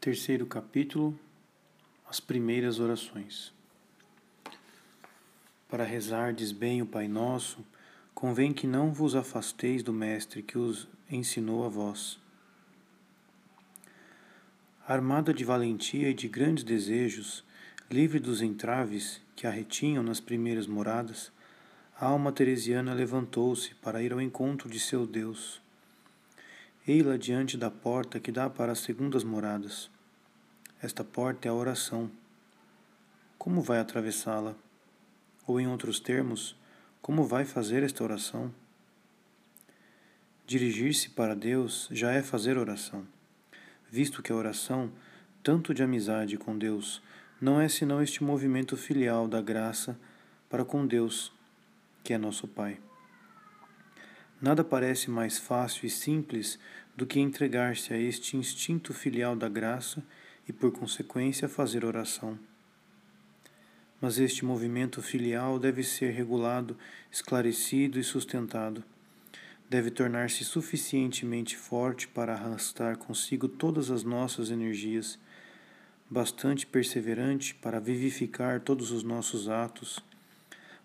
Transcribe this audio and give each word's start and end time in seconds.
Terceiro 0.00 0.46
capítulo 0.46 1.18
As 2.08 2.20
primeiras 2.20 2.78
orações. 2.78 3.52
Para 5.68 5.82
rezardes 5.82 6.52
bem 6.52 6.80
o 6.80 6.86
Pai 6.86 7.08
Nosso, 7.08 7.66
convém 8.14 8.52
que 8.52 8.64
não 8.64 8.92
vos 8.92 9.16
afasteis 9.16 9.82
do 9.82 9.92
Mestre 9.92 10.40
que 10.40 10.56
os 10.56 10.86
ensinou 11.10 11.66
a 11.66 11.68
vós. 11.68 12.16
Armada 14.86 15.34
de 15.34 15.44
valentia 15.44 16.10
e 16.10 16.14
de 16.14 16.28
grandes 16.28 16.62
desejos, 16.62 17.44
livre 17.90 18.20
dos 18.20 18.40
entraves 18.40 19.20
que 19.34 19.48
a 19.48 19.50
retinham 19.50 20.04
nas 20.04 20.20
primeiras 20.20 20.68
moradas, 20.68 21.32
a 21.98 22.06
alma 22.06 22.30
teresiana 22.30 22.94
levantou-se 22.94 23.74
para 23.74 24.00
ir 24.00 24.12
ao 24.12 24.20
encontro 24.20 24.70
de 24.70 24.78
seu 24.78 25.04
Deus. 25.04 25.60
Ei-la 26.88 27.18
diante 27.18 27.58
da 27.58 27.70
porta 27.70 28.18
que 28.18 28.32
dá 28.32 28.48
para 28.48 28.72
as 28.72 28.78
segundas 28.78 29.22
moradas. 29.22 29.90
Esta 30.80 31.04
porta 31.04 31.46
é 31.46 31.50
a 31.50 31.54
oração. 31.54 32.10
Como 33.36 33.60
vai 33.60 33.78
atravessá-la? 33.78 34.54
Ou, 35.46 35.60
em 35.60 35.68
outros 35.68 36.00
termos, 36.00 36.56
como 37.02 37.26
vai 37.26 37.44
fazer 37.44 37.82
esta 37.82 38.02
oração? 38.02 38.50
Dirigir-se 40.46 41.10
para 41.10 41.36
Deus 41.36 41.90
já 41.90 42.12
é 42.12 42.22
fazer 42.22 42.56
oração, 42.56 43.06
visto 43.90 44.22
que 44.22 44.32
a 44.32 44.34
oração, 44.34 44.90
tanto 45.42 45.74
de 45.74 45.82
amizade 45.82 46.38
com 46.38 46.56
Deus, 46.56 47.02
não 47.38 47.60
é 47.60 47.68
senão 47.68 48.00
este 48.00 48.24
movimento 48.24 48.78
filial 48.78 49.28
da 49.28 49.42
graça 49.42 50.00
para 50.48 50.64
com 50.64 50.86
Deus 50.86 51.30
que 52.02 52.14
é 52.14 52.18
nosso 52.18 52.48
Pai. 52.48 52.80
Nada 54.40 54.62
parece 54.62 55.10
mais 55.10 55.36
fácil 55.36 55.86
e 55.86 55.90
simples 55.90 56.60
do 56.96 57.04
que 57.04 57.18
entregar-se 57.18 57.92
a 57.92 57.98
este 57.98 58.36
instinto 58.36 58.94
filial 58.94 59.34
da 59.34 59.48
graça 59.48 60.02
e, 60.48 60.52
por 60.52 60.70
consequência, 60.70 61.48
fazer 61.48 61.84
oração. 61.84 62.38
Mas 64.00 64.16
este 64.18 64.44
movimento 64.44 65.02
filial 65.02 65.58
deve 65.58 65.82
ser 65.82 66.12
regulado, 66.12 66.78
esclarecido 67.10 67.98
e 67.98 68.04
sustentado. 68.04 68.84
Deve 69.68 69.90
tornar-se 69.90 70.44
suficientemente 70.44 71.56
forte 71.56 72.06
para 72.06 72.32
arrastar 72.32 72.96
consigo 72.96 73.48
todas 73.48 73.90
as 73.90 74.04
nossas 74.04 74.52
energias, 74.52 75.18
bastante 76.08 76.64
perseverante 76.64 77.56
para 77.56 77.80
vivificar 77.80 78.60
todos 78.60 78.92
os 78.92 79.02
nossos 79.02 79.48
atos 79.48 80.00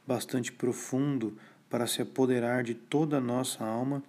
bastante 0.06 0.52
profundo 0.52 1.32
para 1.32 1.44
se 1.88 2.02
apoderar 2.02 2.64
de 2.64 2.76
toda 2.76 3.18
a 3.18 3.22
nossa 3.22 3.66
alma 3.66 4.04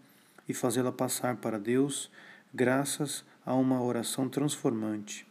e 0.48 0.52
fazê-la 0.52 0.92
passar 0.92 1.36
para 1.36 1.58
Deus, 1.58 2.10
graças 2.52 3.24
a 3.44 3.54
uma 3.54 3.82
oração 3.82 4.28
transformante. 4.28 5.26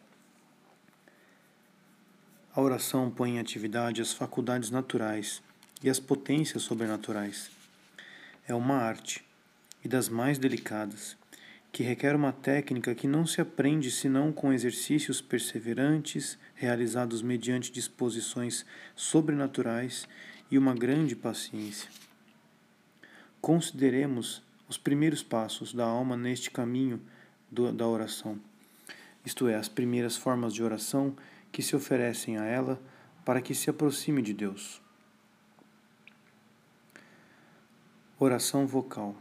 A 2.56 2.62
oração 2.62 3.10
põe 3.10 3.36
em 3.36 3.40
atividade 3.40 4.02
as 4.02 4.14
faculdades 4.14 4.70
naturais 4.70 5.42
e 5.84 5.90
as 5.90 6.00
potências 6.00 6.64
sobrenaturais. 6.64 7.52
É 8.48 8.54
uma 8.54 8.78
arte, 8.78 9.24
e 9.84 9.88
das 9.88 10.10
mais 10.10 10.38
delicadas, 10.38 11.16
que 11.72 11.82
requer 11.82 12.16
uma 12.16 12.32
técnica 12.32 12.94
que 12.94 13.08
não 13.08 13.26
se 13.26 13.42
aprende 13.42 13.90
senão 13.90 14.32
com 14.32 14.54
exercícios 14.54 15.22
perseverantes 15.22 16.38
realizados 16.54 17.22
mediante 17.22 17.72
disposições 17.72 18.66
sobrenaturais 18.96 20.08
e 20.52 20.58
uma 20.58 20.76
grande 20.76 21.16
paciência. 21.16 21.90
Consideremos 23.44 24.42
os 24.70 24.78
primeiros 24.78 25.22
passos 25.22 25.74
da 25.74 25.84
alma 25.84 26.16
neste 26.16 26.50
caminho 26.50 27.02
do, 27.52 27.74
da 27.74 27.86
oração, 27.86 28.40
isto 29.26 29.50
é, 29.50 29.56
as 29.56 29.68
primeiras 29.68 30.16
formas 30.16 30.54
de 30.54 30.64
oração 30.64 31.14
que 31.52 31.62
se 31.62 31.76
oferecem 31.76 32.38
a 32.38 32.46
ela 32.46 32.82
para 33.26 33.42
que 33.42 33.54
se 33.54 33.70
aproxime 33.70 34.22
de 34.22 34.34
Deus. 34.34 34.82
Oração 38.18 38.66
vocal. 38.66 39.14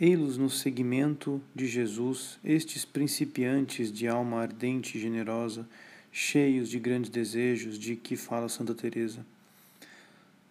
Ei-los 0.00 0.38
no 0.38 0.48
seguimento 0.48 1.42
de 1.54 1.66
Jesus, 1.66 2.38
estes 2.42 2.86
principiantes 2.86 3.92
de 3.92 4.08
alma 4.08 4.40
ardente 4.40 4.96
e 4.96 5.00
generosa, 5.02 5.68
cheios 6.10 6.70
de 6.70 6.78
grandes 6.78 7.10
desejos 7.10 7.78
de 7.78 7.94
que 7.94 8.16
fala 8.16 8.48
Santa 8.48 8.74
Teresa. 8.74 9.35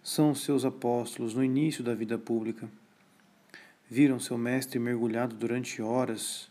São 0.06 0.30
os 0.30 0.44
seus 0.44 0.64
apóstolos 0.64 1.34
no 1.34 1.44
início 1.44 1.84
da 1.84 1.96
vida 1.96 2.16
pública. 2.16 2.70
Viram 3.90 4.20
seu 4.20 4.38
mestre 4.38 4.78
mergulhado 4.78 5.36
durante 5.36 5.82
horas, 5.82 6.48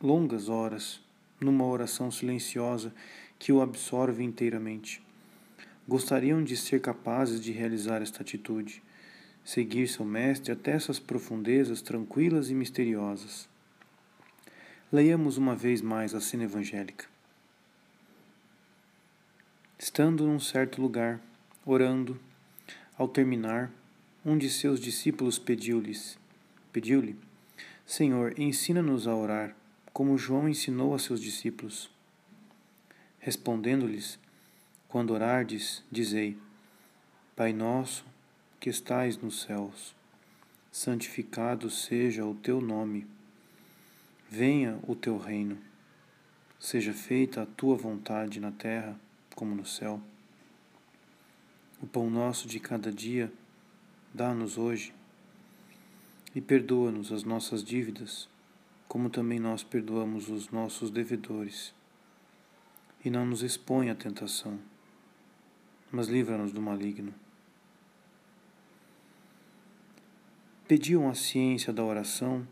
longas 0.00 0.48
horas, 0.48 1.00
numa 1.40 1.64
oração 1.64 2.12
silenciosa 2.12 2.94
que 3.40 3.50
o 3.50 3.60
absorve 3.60 4.22
inteiramente. 4.22 5.02
Gostariam 5.88 6.44
de 6.44 6.56
ser 6.56 6.80
capazes 6.80 7.40
de 7.40 7.50
realizar 7.50 8.02
esta 8.02 8.22
atitude, 8.22 8.80
seguir 9.44 9.88
seu 9.88 10.04
mestre 10.04 10.52
até 10.52 10.70
essas 10.70 11.00
profundezas 11.00 11.82
tranquilas 11.82 12.50
e 12.50 12.54
misteriosas. 12.54 13.48
Leiamos 14.92 15.36
uma 15.36 15.56
vez 15.56 15.82
mais 15.82 16.14
a 16.14 16.20
cena 16.20 16.44
evangélica. 16.44 17.06
Estando 19.76 20.24
num 20.24 20.38
certo 20.38 20.80
lugar, 20.80 21.20
orando, 21.64 22.16
ao 22.96 23.06
terminar, 23.06 23.70
um 24.24 24.36
de 24.36 24.48
seus 24.50 24.80
discípulos 24.80 25.38
pediu-lhes, 25.38 26.18
pediu-lhe, 26.72 27.16
Senhor, 27.84 28.38
ensina-nos 28.38 29.06
a 29.06 29.14
orar, 29.14 29.54
como 29.92 30.18
João 30.18 30.48
ensinou 30.48 30.94
a 30.94 30.98
seus 30.98 31.20
discípulos. 31.20 31.88
Respondendo-lhes, 33.20 34.18
quando 34.88 35.12
orardes, 35.12 35.84
dizei: 35.90 36.36
Pai 37.36 37.52
nosso, 37.52 38.04
que 38.58 38.68
estais 38.68 39.16
nos 39.16 39.42
céus, 39.42 39.94
santificado 40.72 41.70
seja 41.70 42.24
o 42.24 42.34
teu 42.34 42.60
nome. 42.60 43.06
Venha 44.28 44.80
o 44.86 44.96
teu 44.96 45.16
reino. 45.16 45.56
Seja 46.58 46.92
feita 46.92 47.42
a 47.42 47.46
tua 47.46 47.76
vontade 47.76 48.40
na 48.40 48.50
terra 48.50 48.98
como 49.34 49.54
no 49.54 49.64
céu. 49.64 50.00
O 51.82 51.86
pão 51.86 52.10
nosso 52.10 52.48
de 52.48 52.58
cada 52.58 52.90
dia 52.90 53.32
dá-nos 54.12 54.56
hoje 54.56 54.94
e 56.34 56.40
perdoa-nos 56.40 57.12
as 57.12 57.22
nossas 57.22 57.62
dívidas, 57.62 58.28
como 58.88 59.10
também 59.10 59.38
nós 59.38 59.62
perdoamos 59.62 60.28
os 60.28 60.50
nossos 60.50 60.90
devedores. 60.90 61.74
E 63.04 63.10
não 63.10 63.24
nos 63.24 63.42
expõe 63.42 63.90
à 63.90 63.94
tentação, 63.94 64.58
mas 65.92 66.08
livra-nos 66.08 66.52
do 66.52 66.60
maligno. 66.60 67.14
Pediam 70.66 71.08
a 71.08 71.14
ciência 71.14 71.72
da 71.72 71.84
oração 71.84 72.46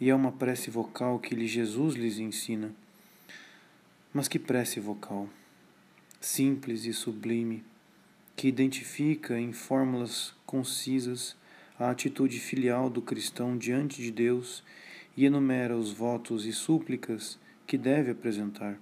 e 0.00 0.10
é 0.10 0.14
uma 0.14 0.30
prece 0.30 0.70
vocal 0.70 1.18
que 1.18 1.46
Jesus 1.46 1.94
lhes 1.94 2.18
ensina. 2.18 2.72
Mas 4.12 4.28
que 4.28 4.38
prece 4.38 4.78
vocal? 4.78 5.28
simples 6.20 6.84
e 6.84 6.92
sublime, 6.92 7.64
que 8.36 8.46
identifica 8.46 9.40
em 9.40 9.52
fórmulas 9.52 10.34
concisas 10.44 11.34
a 11.78 11.90
atitude 11.90 12.38
filial 12.38 12.90
do 12.90 13.00
cristão 13.00 13.56
diante 13.56 14.02
de 14.02 14.10
Deus 14.10 14.62
e 15.16 15.24
enumera 15.24 15.76
os 15.76 15.90
votos 15.90 16.44
e 16.44 16.52
súplicas 16.52 17.38
que 17.66 17.78
deve 17.78 18.10
apresentar. 18.10 18.78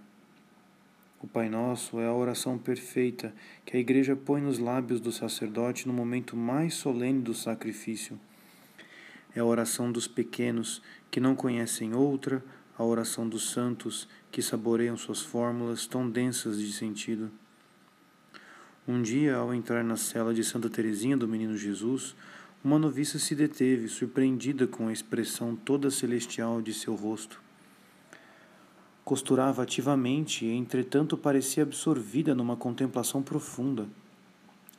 O 1.23 1.27
Pai 1.27 1.49
Nosso 1.49 2.01
é 2.01 2.07
a 2.07 2.13
oração 2.13 2.59
perfeita 2.59 3.35
que 3.65 3.77
a 3.77 3.81
Igreja 3.81 4.15
põe 4.15 4.43
nos 4.43 4.59
lábios 4.59 5.01
do 5.01 5.11
sacerdote 5.11 5.87
no 5.87 5.95
momento 5.95 6.37
mais 6.37 6.75
solene 6.75 7.23
do 7.23 7.33
sacrifício. 7.33 8.21
É 9.35 9.41
a 9.41 9.45
oração 9.45 9.91
dos 9.91 10.07
pequenos 10.07 10.83
que 11.11 11.21
não 11.21 11.35
conhecem 11.35 11.95
outra 11.95 12.45
a 12.77 12.85
oração 12.85 13.29
dos 13.29 13.51
santos 13.51 14.09
que 14.31 14.43
saboreiam 14.43 14.97
suas 14.97 15.23
fórmulas 15.23 15.87
tão 15.87 16.11
densas 16.11 16.59
de 16.59 16.73
sentido. 16.73 17.31
Um 18.87 19.01
dia, 19.01 19.37
ao 19.37 19.55
entrar 19.55 19.83
na 19.83 19.97
cela 19.97 20.35
de 20.35 20.45
Santa 20.45 20.69
Teresinha 20.69 21.17
do 21.17 21.27
Menino 21.27 21.57
Jesus, 21.57 22.15
uma 22.63 22.79
noviça 22.79 23.19
se 23.19 23.35
deteve, 23.35 23.89
surpreendida 23.89 24.67
com 24.67 24.89
a 24.89 24.93
expressão 24.93 25.57
toda 25.57 25.91
celestial 25.91 26.61
de 26.61 26.75
seu 26.75 26.95
rosto. 26.95 27.41
Costurava 29.03 29.63
ativamente 29.63 30.45
e, 30.45 30.53
entretanto, 30.53 31.17
parecia 31.17 31.63
absorvida 31.63 32.35
numa 32.35 32.59
contemplação 32.59 33.23
profunda. 33.23 33.89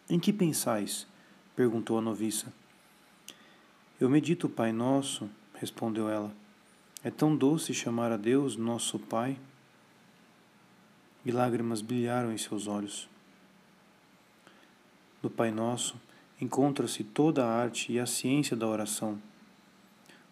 Em 0.07 0.19
que 0.19 0.31
pensais? 0.31 1.07
perguntou 1.55 1.97
a 1.97 2.01
noviça. 2.01 2.53
Eu 3.99 4.07
medito 4.07 4.45
o 4.45 4.51
Pai 4.51 4.71
Nosso, 4.71 5.27
respondeu 5.55 6.07
ela. 6.07 6.31
É 7.03 7.09
tão 7.09 7.35
doce 7.35 7.73
chamar 7.73 8.11
a 8.11 8.17
Deus 8.17 8.55
nosso 8.55 8.99
Pai. 8.99 9.35
E 11.25 11.31
lágrimas 11.31 11.81
brilharam 11.81 12.31
em 12.31 12.37
seus 12.37 12.67
olhos. 12.67 13.09
No 15.25 15.31
Pai 15.31 15.49
Nosso 15.49 15.99
encontra-se 16.39 17.03
toda 17.03 17.43
a 17.43 17.49
arte 17.49 17.91
e 17.91 17.99
a 17.99 18.05
ciência 18.05 18.55
da 18.55 18.67
oração. 18.67 19.17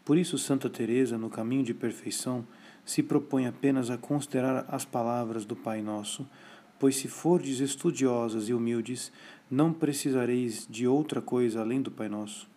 Por 0.05 0.19
isso 0.19 0.37
Santa 0.37 0.69
Teresa, 0.69 1.17
no 1.17 1.31
caminho 1.31 1.63
de 1.63 1.73
perfeição, 1.73 2.45
se 2.85 3.01
propõe 3.01 3.47
apenas 3.47 3.89
a 3.89 3.97
considerar 3.97 4.67
as 4.69 4.85
palavras 4.85 5.45
do 5.45 5.55
Pai 5.55 5.81
Nosso, 5.81 6.29
pois 6.77 6.95
se 6.95 7.07
fordes 7.07 7.59
estudiosas 7.59 8.49
e 8.49 8.53
humildes, 8.53 9.11
não 9.49 9.73
precisareis 9.73 10.67
de 10.69 10.87
outra 10.87 11.23
coisa 11.23 11.61
além 11.61 11.81
do 11.81 11.89
Pai 11.89 12.07
Nosso. 12.07 12.47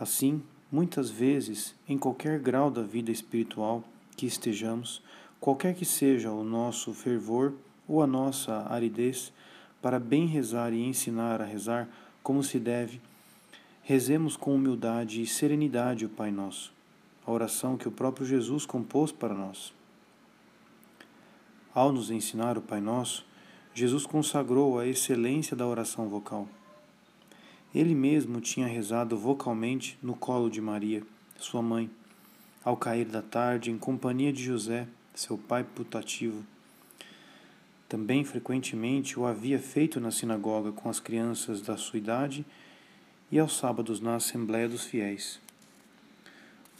Assim, 0.00 0.42
muitas 0.72 1.10
vezes, 1.10 1.74
em 1.86 1.98
qualquer 1.98 2.40
grau 2.40 2.70
da 2.70 2.82
vida 2.82 3.10
espiritual 3.10 3.84
que 4.16 4.24
estejamos, 4.24 5.02
qualquer 5.38 5.74
que 5.74 5.84
seja 5.84 6.32
o 6.32 6.42
nosso 6.42 6.94
fervor 6.94 7.52
ou 7.86 8.02
a 8.02 8.06
nossa 8.06 8.66
aridez, 8.72 9.34
para 9.86 10.00
bem 10.00 10.26
rezar 10.26 10.72
e 10.72 10.82
ensinar 10.82 11.40
a 11.40 11.44
rezar 11.44 11.88
como 12.20 12.42
se 12.42 12.58
deve, 12.58 13.00
rezemos 13.84 14.36
com 14.36 14.52
humildade 14.52 15.22
e 15.22 15.26
serenidade 15.28 16.04
o 16.04 16.08
Pai 16.08 16.32
Nosso, 16.32 16.72
a 17.24 17.30
oração 17.30 17.76
que 17.76 17.86
o 17.86 17.92
próprio 17.92 18.26
Jesus 18.26 18.66
compôs 18.66 19.12
para 19.12 19.32
nós. 19.32 19.72
Ao 21.72 21.92
nos 21.92 22.10
ensinar 22.10 22.58
o 22.58 22.60
Pai 22.60 22.80
Nosso, 22.80 23.24
Jesus 23.72 24.04
consagrou 24.04 24.76
a 24.76 24.88
excelência 24.88 25.56
da 25.56 25.64
oração 25.64 26.08
vocal. 26.08 26.48
Ele 27.72 27.94
mesmo 27.94 28.40
tinha 28.40 28.66
rezado 28.66 29.16
vocalmente 29.16 29.96
no 30.02 30.16
colo 30.16 30.50
de 30.50 30.60
Maria, 30.60 31.04
sua 31.38 31.62
mãe, 31.62 31.88
ao 32.64 32.76
cair 32.76 33.04
da 33.04 33.22
tarde 33.22 33.70
em 33.70 33.78
companhia 33.78 34.32
de 34.32 34.42
José, 34.42 34.88
seu 35.14 35.38
pai 35.38 35.62
putativo. 35.62 36.44
Também 37.88 38.24
frequentemente 38.24 39.18
o 39.18 39.26
havia 39.26 39.58
feito 39.58 40.00
na 40.00 40.10
sinagoga 40.10 40.72
com 40.72 40.88
as 40.88 40.98
crianças 40.98 41.60
da 41.60 41.76
sua 41.76 41.98
idade 41.98 42.44
e 43.30 43.38
aos 43.38 43.56
sábados 43.56 44.00
na 44.00 44.16
Assembleia 44.16 44.68
dos 44.68 44.84
Fiéis. 44.84 45.40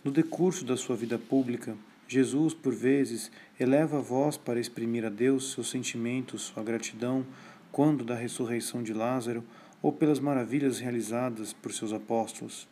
No 0.04 0.10
decurso 0.10 0.64
da 0.64 0.76
sua 0.76 0.96
vida 0.96 1.18
pública, 1.18 1.76
Jesus, 2.08 2.54
por 2.54 2.74
vezes, 2.74 3.30
eleva 3.58 3.98
a 3.98 4.00
voz 4.00 4.36
para 4.36 4.60
exprimir 4.60 5.04
a 5.04 5.08
Deus 5.08 5.52
seus 5.52 5.70
sentimentos, 5.70 6.42
sua 6.42 6.62
gratidão, 6.62 7.26
quando 7.72 8.04
da 8.04 8.14
ressurreição 8.14 8.82
de 8.82 8.92
Lázaro 8.92 9.44
ou 9.82 9.92
pelas 9.92 10.18
maravilhas 10.18 10.78
realizadas 10.78 11.52
por 11.52 11.72
seus 11.72 11.92
apóstolos. 11.92 12.66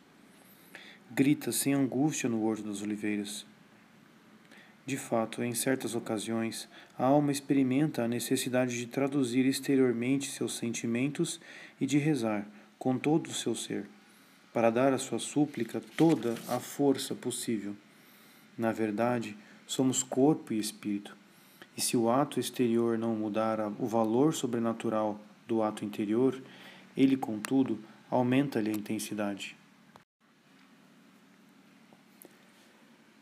Grita 1.11 1.51
sem 1.51 1.73
angústia 1.73 2.29
no 2.29 2.43
Horto 2.43 2.63
das 2.63 2.81
Oliveiras. 2.81 3.45
De 4.85 4.97
fato, 4.97 5.43
em 5.43 5.55
certas 5.55 5.95
ocasiões, 5.95 6.69
a 6.97 7.05
alma 7.05 7.31
experimenta 7.31 8.03
a 8.03 8.07
necessidade 8.07 8.77
de 8.77 8.85
traduzir 8.85 9.43
exteriormente 9.43 10.29
seus 10.29 10.55
sentimentos 10.55 11.41
e 11.81 11.87
de 11.87 11.97
rezar, 11.97 12.47
com 12.77 12.95
todo 12.95 13.27
o 13.27 13.33
seu 13.33 13.55
ser, 13.55 13.87
para 14.53 14.69
dar 14.69 14.93
à 14.93 14.99
sua 14.99 15.17
súplica 15.17 15.81
toda 15.97 16.35
a 16.47 16.59
força 16.59 17.15
possível. 17.15 17.75
Na 18.55 18.71
verdade, 18.71 19.35
somos 19.65 20.03
corpo 20.03 20.53
e 20.53 20.59
espírito, 20.59 21.17
e 21.75 21.81
se 21.81 21.97
o 21.97 22.07
ato 22.07 22.39
exterior 22.39 22.95
não 22.95 23.15
mudar 23.15 23.59
o 23.79 23.87
valor 23.87 24.35
sobrenatural 24.35 25.19
do 25.47 25.63
ato 25.63 25.83
interior, 25.83 26.39
ele, 26.95 27.17
contudo, 27.17 27.79
aumenta-lhe 28.09 28.69
a 28.69 28.73
intensidade. 28.73 29.57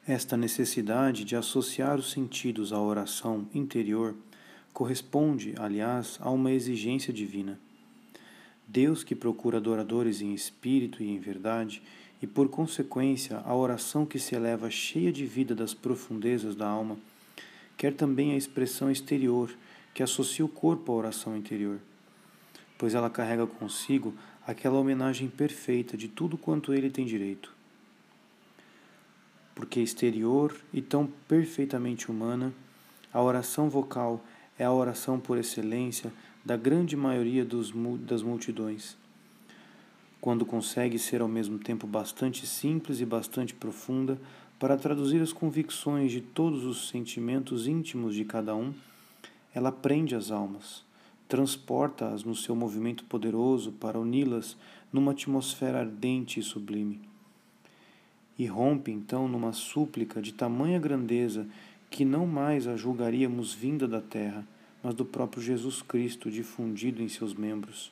Esta 0.08 0.36
necessidade 0.36 1.24
de 1.24 1.36
associar 1.36 1.98
os 1.98 2.12
sentidos 2.12 2.74
à 2.74 2.80
oração 2.80 3.48
interior 3.54 4.16
corresponde, 4.74 5.54
aliás, 5.58 6.18
a 6.22 6.30
uma 6.30 6.52
exigência 6.52 7.14
divina. 7.14 7.60
Deus, 8.68 9.04
que 9.04 9.16
procura 9.16 9.58
adoradores 9.58 10.22
em 10.22 10.34
espírito 10.34 11.02
e 11.02 11.10
em 11.10 11.20
verdade, 11.20 11.82
e 12.22 12.28
por 12.28 12.50
consequência 12.50 13.38
a 13.46 13.56
oração 13.56 14.06
que 14.06 14.20
se 14.20 14.36
eleva 14.36 14.70
cheia 14.70 15.12
de 15.12 15.26
vida 15.26 15.54
das 15.54 15.74
profundezas 15.74 16.56
da 16.56 16.68
alma, 16.68 16.98
quer 17.78 17.94
também 17.94 18.34
a 18.34 18.38
expressão 18.38 18.90
exterior 18.90 19.54
que 19.94 20.04
associa 20.04 20.44
o 20.44 20.50
corpo 20.50 20.92
à 20.92 20.96
oração 20.96 21.38
interior 21.38 21.80
pois 22.84 22.94
ela 22.94 23.10
carrega 23.10 23.48
consigo 23.48 24.14
aquela 24.46 24.78
homenagem 24.78 25.30
perfeita 25.30 25.96
de 25.96 26.10
tudo 26.10 26.38
quanto 26.38 26.74
ele 26.74 26.90
tem 26.90 27.06
direito. 27.06 27.50
Porque 29.56 29.80
exterior 29.80 30.56
e 30.74 30.82
tão 30.82 31.08
perfeitamente 31.28 32.10
humana, 32.10 32.54
a 33.12 33.22
oração 33.22 33.70
vocal 33.70 34.24
é 34.58 34.64
a 34.64 34.72
oração 34.72 35.20
por 35.20 35.38
excelência 35.38 36.12
da 36.44 36.58
grande 36.58 36.96
maioria 36.96 37.46
dos, 37.46 37.72
das 38.00 38.22
multidões. 38.22 38.98
Quando 40.20 40.46
consegue 40.46 40.98
ser 40.98 41.22
ao 41.22 41.28
mesmo 41.28 41.60
tempo 41.60 41.86
bastante 41.86 42.48
simples 42.48 43.00
e 43.00 43.06
bastante 43.06 43.54
profunda 43.54 44.20
para 44.58 44.78
traduzir 44.78 45.22
as 45.22 45.34
convicções 45.34 46.12
de 46.12 46.22
todos 46.22 46.64
os 46.64 46.90
sentimentos 46.90 47.68
íntimos 47.68 48.16
de 48.16 48.24
cada 48.24 48.56
um, 48.56 48.74
ela 49.54 49.72
prende 49.72 50.16
as 50.16 50.32
almas 50.32 50.84
transporta-as 51.34 52.24
no 52.24 52.36
seu 52.36 52.56
movimento 52.56 53.04
poderoso 53.06 53.72
para 53.72 54.00
uni-las 54.00 54.56
numa 54.92 55.14
atmosfera 55.14 55.80
ardente 55.80 56.40
e 56.40 56.44
sublime. 56.44 57.02
E 58.38 58.46
rompe 58.46 58.92
então 58.92 59.28
numa 59.28 59.54
súplica 59.54 60.22
de 60.22 60.34
tamanha 60.34 60.80
grandeza 60.80 61.48
que 61.90 62.04
não 62.04 62.26
mais 62.26 62.68
a 62.68 62.76
julgaríamos 62.76 63.54
vinda 63.54 63.88
da 63.88 64.02
terra, 64.02 64.48
mas 64.82 64.94
do 64.96 65.06
próprio 65.06 65.42
Jesus 65.42 65.82
Cristo 65.82 66.32
difundido 66.32 67.02
em 67.02 67.08
seus 67.08 67.34
membros. 67.34 67.92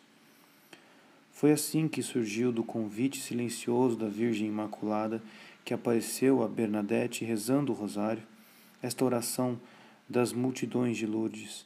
Foi 1.32 1.52
assim 1.52 1.88
que 1.88 2.02
surgiu 2.02 2.52
do 2.52 2.64
convite 2.64 3.20
silencioso 3.20 3.98
da 3.98 4.08
Virgem 4.08 4.48
Imaculada 4.48 5.22
que 5.64 5.74
apareceu 5.74 6.44
a 6.44 6.48
Bernadette 6.48 7.24
rezando 7.24 7.72
o 7.72 7.76
rosário, 7.76 8.24
esta 8.82 9.06
oração 9.06 9.60
das 10.10 10.34
multidões 10.34 10.98
de 10.98 11.06
Lourdes 11.06 11.66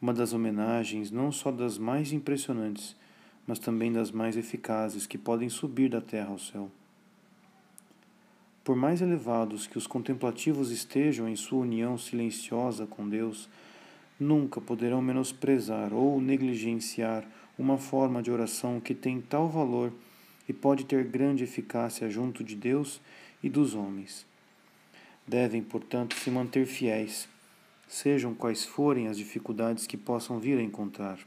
uma 0.00 0.14
das 0.14 0.32
homenagens 0.32 1.10
não 1.10 1.30
só 1.30 1.52
das 1.52 1.76
mais 1.76 2.12
impressionantes, 2.12 2.96
mas 3.46 3.58
também 3.58 3.92
das 3.92 4.10
mais 4.10 4.36
eficazes 4.36 5.06
que 5.06 5.18
podem 5.18 5.48
subir 5.48 5.90
da 5.90 6.00
terra 6.00 6.30
ao 6.30 6.38
céu. 6.38 6.70
Por 8.62 8.76
mais 8.76 9.00
elevados 9.00 9.66
que 9.66 9.78
os 9.78 9.86
contemplativos 9.86 10.70
estejam 10.70 11.28
em 11.28 11.34
sua 11.34 11.60
união 11.60 11.96
silenciosa 11.96 12.86
com 12.86 13.08
Deus, 13.08 13.48
nunca 14.18 14.60
poderão 14.60 15.00
menosprezar 15.00 15.92
ou 15.94 16.20
negligenciar 16.20 17.24
uma 17.58 17.78
forma 17.78 18.22
de 18.22 18.30
oração 18.30 18.78
que 18.80 18.94
tem 18.94 19.20
tal 19.20 19.48
valor 19.48 19.92
e 20.48 20.52
pode 20.52 20.84
ter 20.84 21.04
grande 21.04 21.44
eficácia 21.44 22.08
junto 22.10 22.44
de 22.44 22.54
Deus 22.54 23.00
e 23.42 23.48
dos 23.48 23.74
homens. 23.74 24.26
Devem, 25.26 25.62
portanto, 25.62 26.14
se 26.16 26.30
manter 26.30 26.66
fiéis 26.66 27.28
sejam 27.90 28.32
quais 28.34 28.64
forem 28.64 29.08
as 29.08 29.16
dificuldades 29.16 29.84
que 29.84 29.96
possam 29.96 30.38
vir 30.38 30.58
a 30.58 30.62
encontrar. 30.62 31.18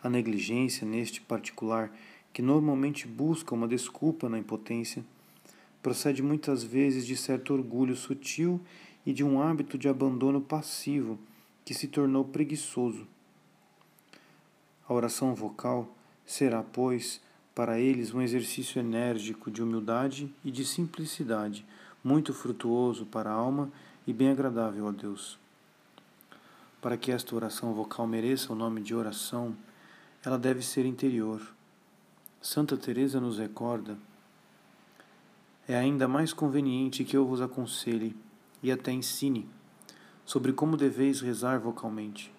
A 0.00 0.08
negligência, 0.08 0.86
neste 0.86 1.20
particular, 1.20 1.90
que 2.32 2.40
normalmente 2.40 3.06
busca 3.08 3.52
uma 3.52 3.66
desculpa 3.66 4.28
na 4.28 4.38
impotência, 4.38 5.04
procede 5.88 6.22
muitas 6.22 6.62
vezes 6.62 7.06
de 7.06 7.16
certo 7.16 7.54
orgulho 7.54 7.96
sutil 7.96 8.60
e 9.06 9.12
de 9.14 9.24
um 9.24 9.40
hábito 9.40 9.78
de 9.78 9.88
abandono 9.88 10.38
passivo 10.38 11.18
que 11.64 11.72
se 11.72 11.88
tornou 11.88 12.26
preguiçoso. 12.26 13.06
A 14.86 14.92
oração 14.92 15.34
vocal 15.34 15.88
será, 16.26 16.62
pois, 16.62 17.22
para 17.54 17.80
eles 17.80 18.12
um 18.12 18.20
exercício 18.20 18.78
enérgico 18.78 19.50
de 19.50 19.62
humildade 19.62 20.30
e 20.44 20.50
de 20.50 20.62
simplicidade, 20.62 21.64
muito 22.04 22.34
frutuoso 22.34 23.06
para 23.06 23.30
a 23.30 23.34
alma 23.34 23.72
e 24.06 24.12
bem 24.12 24.28
agradável 24.28 24.88
a 24.88 24.92
Deus. 24.92 25.38
Para 26.82 26.98
que 26.98 27.10
esta 27.10 27.34
oração 27.34 27.72
vocal 27.72 28.06
mereça 28.06 28.52
o 28.52 28.56
nome 28.56 28.82
de 28.82 28.94
oração, 28.94 29.56
ela 30.22 30.38
deve 30.38 30.60
ser 30.60 30.84
interior. 30.84 31.40
Santa 32.42 32.76
Teresa 32.76 33.18
nos 33.18 33.38
recorda: 33.38 33.96
É 35.68 35.76
ainda 35.76 36.08
mais 36.08 36.32
conveniente 36.32 37.04
que 37.04 37.14
eu 37.14 37.26
vos 37.26 37.42
aconselhe 37.42 38.16
e 38.62 38.72
até 38.72 38.90
ensine 38.90 39.46
sobre 40.24 40.50
como 40.50 40.78
deveis 40.78 41.20
rezar 41.20 41.60
vocalmente, 41.60 42.34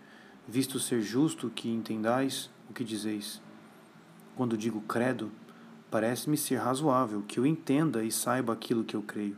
visto 0.48 0.80
ser 0.80 1.00
justo 1.04 1.48
que 1.48 1.70
entendais 1.70 2.50
o 2.68 2.74
que 2.74 2.84
dizeis. 2.84 3.40
Quando 4.36 4.58
digo 4.58 4.82
credo, 4.82 5.32
parece-me 5.92 6.38
ser 6.38 6.56
razoável 6.56 7.22
que 7.22 7.40
eu 7.40 7.46
entenda 7.46 8.04
e 8.04 8.12
saiba 8.12 8.52
aquilo 8.52 8.84
que 8.84 8.96
eu 8.96 9.04
creio. 9.04 9.38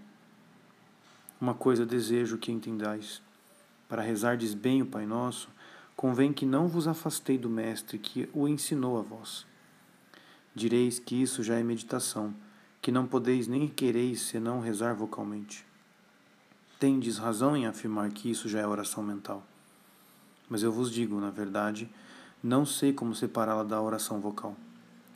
Uma 1.40 1.54
coisa 1.54 1.86
desejo 1.86 2.38
que 2.38 2.52
entendais. 2.52 3.22
Para 3.90 4.02
rezardes 4.02 4.54
bem 4.54 4.82
o 4.82 4.86
Pai 4.86 5.06
Nosso, 5.06 5.50
convém 5.98 6.32
que 6.32 6.46
não 6.46 6.70
vos 6.70 6.88
afastei 6.88 7.38
do 7.38 7.50
Mestre 7.50 7.98
que 7.98 8.30
o 8.34 8.48
ensinou 8.48 8.98
a 8.98 9.02
vós. 9.02 9.46
Direis 10.56 10.98
que 10.98 11.22
isso 11.22 11.44
já 11.44 11.56
é 11.56 11.64
meditação, 11.64 12.34
que 12.82 12.92
não 12.92 13.06
podeis 13.06 13.48
nem 13.48 13.68
quereis 13.68 14.22
senão 14.22 14.60
rezar 14.60 14.96
vocalmente. 14.96 15.66
Tendes 16.80 17.20
razão 17.20 17.56
em 17.56 17.68
afirmar 17.68 18.10
que 18.10 18.32
isso 18.32 18.50
já 18.50 18.60
é 18.60 18.66
oração 18.66 19.04
mental. 19.04 19.46
Mas 20.50 20.64
eu 20.64 20.72
vos 20.72 20.92
digo, 20.92 21.20
na 21.20 21.30
verdade, 21.30 21.88
não 22.44 22.66
sei 22.66 22.92
como 22.92 23.14
separá-la 23.14 23.64
da 23.64 23.80
oração 23.80 24.20
vocal. 24.20 24.56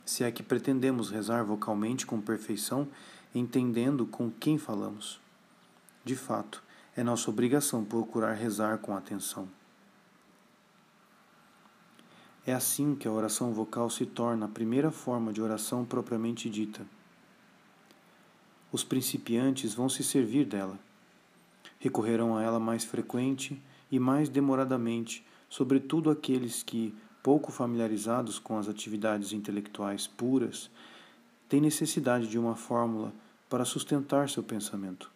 Se 0.04 0.22
é 0.22 0.30
que 0.30 0.44
pretendemos 0.44 1.10
rezar 1.10 1.42
vocalmente 1.44 2.06
com 2.06 2.20
perfeição, 2.20 2.86
entendendo 3.34 4.06
com 4.06 4.30
quem 4.30 4.56
falamos. 4.56 5.20
de 6.04 6.14
fato, 6.14 6.62
é 6.94 7.02
nossa 7.02 7.28
obrigação 7.28 7.84
procurar 7.84 8.32
rezar 8.34 8.78
com 8.78 8.96
atenção. 8.96 9.48
É 12.46 12.54
assim 12.54 12.94
que 12.94 13.08
a 13.08 13.10
oração 13.10 13.52
vocal 13.52 13.90
se 13.90 14.06
torna 14.06 14.46
a 14.46 14.48
primeira 14.48 14.92
forma 14.92 15.32
de 15.32 15.42
oração 15.42 15.84
propriamente 15.84 16.48
dita. 16.48 16.86
Os 18.72 18.82
principiantes 18.82 19.74
vão 19.74 19.88
se 19.88 20.02
servir 20.02 20.44
dela. 20.44 20.78
Recorrerão 21.78 22.36
a 22.36 22.42
ela 22.42 22.58
mais 22.58 22.84
frequente 22.84 23.60
e 23.90 23.98
mais 23.98 24.28
demoradamente, 24.28 25.24
sobretudo 25.48 26.10
aqueles 26.10 26.62
que, 26.62 26.94
pouco 27.22 27.52
familiarizados 27.52 28.38
com 28.38 28.58
as 28.58 28.68
atividades 28.68 29.32
intelectuais 29.32 30.06
puras, 30.06 30.70
têm 31.48 31.60
necessidade 31.60 32.28
de 32.28 32.38
uma 32.38 32.56
fórmula 32.56 33.12
para 33.48 33.64
sustentar 33.64 34.28
seu 34.28 34.42
pensamento, 34.42 35.10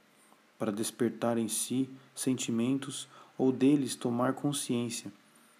para 0.59 0.71
despertar 0.71 1.37
em 1.37 1.49
si 1.49 1.91
sentimentos 2.15 3.09
ou 3.37 3.51
deles 3.51 3.97
tomar 3.97 4.35
consciência, 4.35 5.13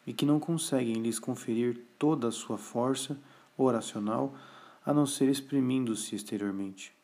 e 0.07 0.13
que 0.13 0.27
não 0.27 0.39
conseguem 0.39 1.03
lhes 1.03 1.19
conferir 1.19 1.81
toda 1.99 2.29
a 2.29 2.33
sua 2.33 2.57
força 2.57 3.19
oracional 3.57 4.35
a 4.85 4.95
não 4.95 5.07
ser 5.07 5.29
exprimindo-se 5.29 6.15
exteriormente. 6.15 7.00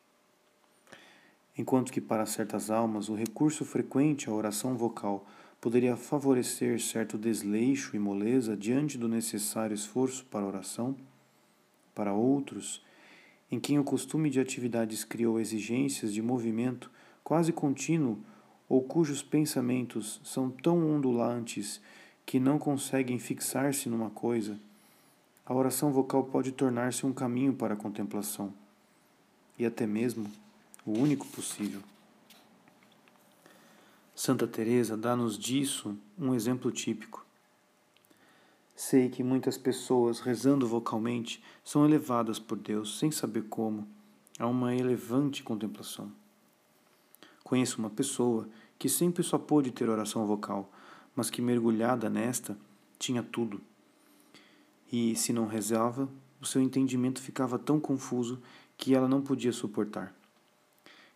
Enquanto 1.59 1.91
que 1.91 2.01
para 2.01 2.27
certas 2.27 2.71
almas 2.71 3.09
o 3.09 3.15
recurso 3.15 3.65
frequente 3.65 4.29
à 4.29 4.33
oração 4.33 4.77
vocal 4.77 5.27
poderia 5.61 5.97
favorecer 5.97 6.79
certo 6.81 7.17
desleixo 7.17 7.97
e 7.97 7.99
moleza 7.99 8.57
diante 8.57 8.99
do 8.99 9.09
necessário 9.09 9.75
esforço 9.75 10.25
para 10.27 10.45
a 10.45 10.49
oração, 10.49 10.95
para 11.95 12.13
outros, 12.13 12.85
em 13.51 13.59
quem 13.59 13.79
o 13.79 13.85
costume 13.85 14.29
de 14.29 14.39
atividades 14.39 15.03
criou 15.03 15.41
exigências 15.41 16.13
de 16.13 16.21
movimento 16.21 16.91
quase 17.25 17.53
contínuo 17.53 18.19
ou 18.69 18.83
cujos 18.83 19.23
pensamentos 19.23 20.21
são 20.23 20.51
tão 20.51 20.95
ondulantes 20.95 21.81
que 22.27 22.39
não 22.41 22.59
conseguem 22.59 23.19
fixar-se 23.19 23.89
numa 23.89 24.11
coisa, 24.11 24.59
a 25.45 25.55
oração 25.55 25.93
vocal 25.93 26.25
pode 26.25 26.51
tornar-se 26.51 27.07
um 27.07 27.13
caminho 27.13 27.55
para 27.55 27.75
a 27.75 27.77
contemplação. 27.77 28.53
E 29.57 29.65
até 29.65 29.87
mesmo 29.87 30.27
o 30.87 30.93
único 30.93 31.27
possível. 31.27 31.83
Santa 34.15 34.47
Teresa 34.47 34.97
dá-nos 34.97 35.37
disso 35.37 35.99
um 36.17 36.33
exemplo 36.33 36.71
típico. 36.71 37.27
Sei 38.75 39.09
que 39.09 39.25
muitas 39.25 39.59
pessoas 39.59 40.21
rezando 40.21 40.67
vocalmente 40.67 41.43
são 41.65 41.85
elevadas 41.85 42.39
por 42.39 42.57
Deus 42.57 42.99
sem 42.99 43.11
saber 43.11 43.43
como 43.49 43.87
a 44.39 44.47
uma 44.47 44.75
elevante 44.75 45.43
contemplação. 45.43 46.13
Conheço 47.43 47.79
uma 47.79 47.91
pessoa 47.91 48.49
que 48.79 48.89
sempre 48.89 49.23
só 49.23 49.39
pôde 49.39 49.73
ter 49.73 49.89
oração 49.89 50.27
vocal, 50.27 50.71
mas 51.17 51.31
que 51.31 51.43
mergulhada 51.43 52.09
nesta 52.09 52.57
tinha 52.99 53.23
tudo. 53.23 53.61
E 54.93 55.17
se 55.17 55.33
não 55.33 55.47
rezava, 55.47 56.09
o 56.41 56.47
seu 56.47 56.61
entendimento 56.63 57.21
ficava 57.21 57.59
tão 57.59 57.81
confuso 57.81 58.41
que 58.77 58.95
ela 58.95 59.09
não 59.09 59.21
podia 59.21 59.53
suportar. 59.53 60.15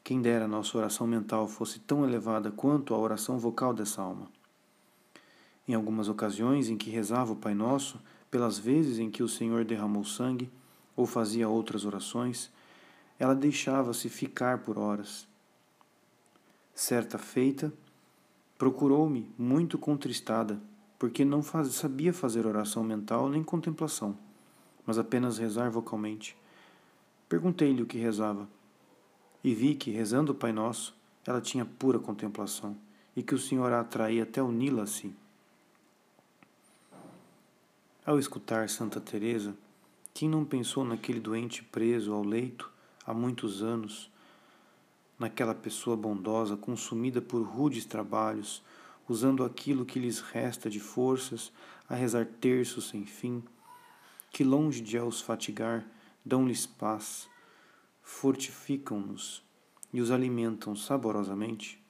Quem 0.02 0.20
dera 0.20 0.48
nossa 0.48 0.76
oração 0.76 1.06
mental 1.06 1.46
fosse 1.46 1.78
tão 1.78 2.04
elevada 2.04 2.50
quanto 2.50 2.94
a 2.94 2.98
oração 2.98 3.38
vocal 3.38 3.72
dessa 3.72 4.02
alma. 4.02 4.28
Em 5.68 5.74
algumas 5.74 6.08
ocasiões 6.08 6.68
em 6.68 6.76
que 6.76 6.90
rezava 6.90 7.32
o 7.32 7.36
Pai 7.36 7.54
Nosso, 7.54 8.00
pelas 8.30 8.58
vezes 8.58 8.98
em 8.98 9.10
que 9.10 9.22
o 9.22 9.28
Senhor 9.28 9.64
derramou 9.64 10.04
sangue 10.04 10.50
ou 10.96 11.06
fazia 11.06 11.48
outras 11.48 11.84
orações, 11.84 12.50
ela 13.18 13.34
deixava-se 13.34 14.08
ficar 14.08 14.58
por 14.58 14.78
horas. 14.78 15.28
Certa 16.74 17.18
feita, 17.18 17.72
procurou-me 18.56 19.30
muito 19.38 19.78
contristada, 19.78 20.60
porque 20.98 21.24
não 21.24 21.42
faz, 21.42 21.68
sabia 21.74 22.12
fazer 22.12 22.46
oração 22.46 22.82
mental 22.82 23.28
nem 23.28 23.42
contemplação, 23.42 24.16
mas 24.86 24.98
apenas 24.98 25.38
rezar 25.38 25.70
vocalmente. 25.70 26.36
Perguntei-lhe 27.28 27.82
o 27.82 27.86
que 27.86 27.98
rezava 27.98 28.48
e 29.42 29.54
vi 29.54 29.74
que, 29.74 29.90
rezando 29.90 30.32
o 30.32 30.34
Pai 30.34 30.52
Nosso, 30.52 30.94
ela 31.26 31.40
tinha 31.40 31.64
pura 31.64 31.98
contemplação 31.98 32.76
e 33.16 33.22
que 33.22 33.34
o 33.34 33.38
Senhor 33.38 33.72
a 33.72 33.80
atraía 33.80 34.22
até 34.22 34.42
uni-la 34.42 34.84
a 34.84 34.86
si. 34.86 35.14
Ao 38.04 38.18
escutar 38.18 38.68
Santa 38.68 39.00
Teresa, 39.00 39.54
quem 40.12 40.28
não 40.28 40.44
pensou 40.44 40.84
naquele 40.84 41.20
doente 41.20 41.62
preso 41.62 42.12
ao 42.12 42.24
leito 42.24 42.70
há 43.06 43.14
muitos 43.14 43.62
anos, 43.62 44.10
naquela 45.18 45.54
pessoa 45.54 45.96
bondosa 45.96 46.56
consumida 46.56 47.20
por 47.20 47.42
rudes 47.42 47.84
trabalhos, 47.84 48.62
usando 49.08 49.44
aquilo 49.44 49.84
que 49.84 49.98
lhes 49.98 50.20
resta 50.20 50.70
de 50.70 50.80
forças 50.80 51.52
a 51.88 51.94
rezar 51.94 52.26
terços 52.26 52.88
sem 52.88 53.04
fim, 53.04 53.42
que 54.30 54.44
longe 54.44 54.80
de 54.80 54.98
os 54.98 55.20
fatigar, 55.20 55.84
dão-lhes 56.24 56.64
paz, 56.64 57.28
fortificam-nos 58.10 59.42
e 59.92 60.00
os 60.00 60.10
alimentam 60.10 60.76
saborosamente? 60.76 61.82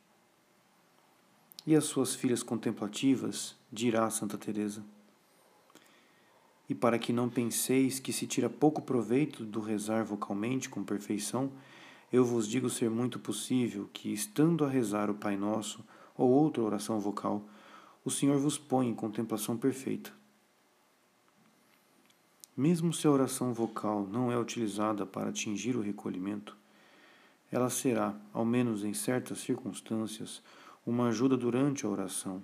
E 1.67 1.75
as 1.75 1.85
suas 1.85 2.15
filhas 2.15 2.43
contemplativas, 2.43 3.57
dirá 3.73 4.09
Santa 4.11 4.39
Teresa. 4.39 4.85
E 6.69 6.75
para 6.75 7.01
que 7.01 7.13
não 7.13 7.29
penseis 7.29 7.99
que 7.99 8.13
se 8.13 8.29
tira 8.29 8.49
pouco 8.49 8.81
proveito 8.81 9.45
do 9.45 9.61
rezar 9.61 10.05
vocalmente 10.05 10.69
com 10.69 10.85
perfeição, 10.85 11.51
eu 12.13 12.25
vos 12.25 12.47
digo 12.47 12.71
ser 12.71 12.91
muito 12.91 13.19
possível 13.19 13.89
que, 13.93 14.13
estando 14.13 14.65
a 14.65 14.69
rezar 14.69 15.11
o 15.11 15.15
Pai 15.15 15.37
Nosso 15.37 15.85
ou 16.17 16.31
outra 16.31 16.63
oração 16.63 17.01
vocal, 17.01 17.43
o 18.05 18.11
Senhor 18.11 18.39
vos 18.39 18.57
põe 18.57 18.89
em 18.89 18.95
contemplação 18.95 19.57
perfeita. 19.57 20.13
Mesmo 22.61 22.93
se 22.93 23.07
a 23.07 23.11
oração 23.11 23.55
vocal 23.55 24.07
não 24.07 24.31
é 24.31 24.39
utilizada 24.39 25.07
para 25.07 25.31
atingir 25.31 25.77
o 25.77 25.81
recolhimento, 25.81 26.55
ela 27.51 27.71
será, 27.71 28.15
ao 28.35 28.45
menos 28.45 28.85
em 28.85 28.93
certas 28.93 29.39
circunstâncias, 29.39 30.43
uma 30.85 31.09
ajuda 31.09 31.39
durante 31.39 31.87
a 31.87 31.89
oração. 31.89 32.43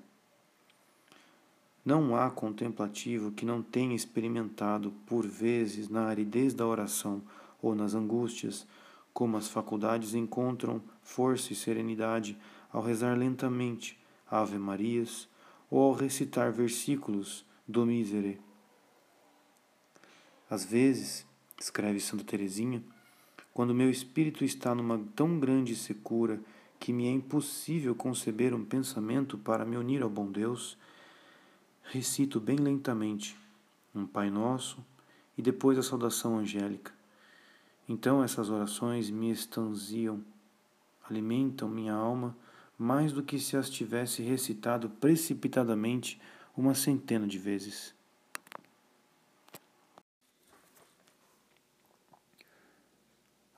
Não 1.85 2.17
há 2.17 2.31
contemplativo 2.31 3.31
que 3.31 3.45
não 3.45 3.61
tenha 3.63 3.95
experimentado, 3.95 4.91
por 5.05 5.27
vezes, 5.27 5.91
na 5.91 6.07
aridez 6.07 6.55
da 6.55 6.67
oração 6.67 7.21
ou 7.61 7.75
nas 7.75 7.93
angústias, 7.93 8.67
como 9.13 9.37
as 9.37 9.49
faculdades 9.49 10.15
encontram 10.15 10.81
força 11.03 11.53
e 11.53 11.55
serenidade 11.55 12.39
ao 12.73 12.81
rezar 12.81 13.19
lentamente 13.19 13.99
Ave 14.31 14.57
Marias 14.57 15.29
ou 15.71 15.83
ao 15.83 15.93
recitar 15.93 16.51
versículos 16.51 17.45
do 17.69 17.85
Miserere. 17.85 18.46
Às 20.49 20.65
vezes, 20.65 21.27
escreve 21.61 21.99
Santa 21.99 22.23
Teresinha, 22.23 22.83
quando 23.53 23.75
meu 23.75 23.91
espírito 23.91 24.45
está 24.45 24.75
numa 24.75 24.99
tão 25.17 25.41
grande 25.41 25.75
secura 25.75 26.41
que 26.79 26.93
me 26.93 27.07
é 27.07 27.11
impossível 27.11 27.95
conceber 27.95 28.55
um 28.55 28.65
pensamento 28.65 29.37
para 29.37 29.65
me 29.65 29.77
unir 29.77 30.03
ao 30.03 30.11
bom 30.11 30.31
Deus, 30.31 30.79
recito 31.83 32.39
bem 32.39 32.57
lentamente 32.57 33.37
um 33.95 34.07
Pai 34.07 34.31
Nosso 34.31 34.85
e 35.37 35.43
depois 35.43 35.79
a 35.79 35.83
saudação 35.83 36.39
angélica. 36.39 36.93
Então 37.89 38.23
essas 38.23 38.51
orações 38.51 39.11
me 39.11 39.31
estanziam, 39.31 40.23
alimentam 41.09 41.69
minha 41.69 41.95
alma 41.95 42.37
mais 42.79 43.13
do 43.13 43.23
que 43.23 43.41
se 43.41 43.57
as 43.57 43.71
tivesse 43.71 44.23
recitado 44.23 44.91
precipitadamente 44.91 46.21
uma 46.57 46.75
centena 46.75 47.27
de 47.27 47.39
vezes. 47.39 47.96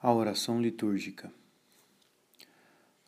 A 0.01 0.13
oração 0.13 0.63
litúrgica. 0.63 1.29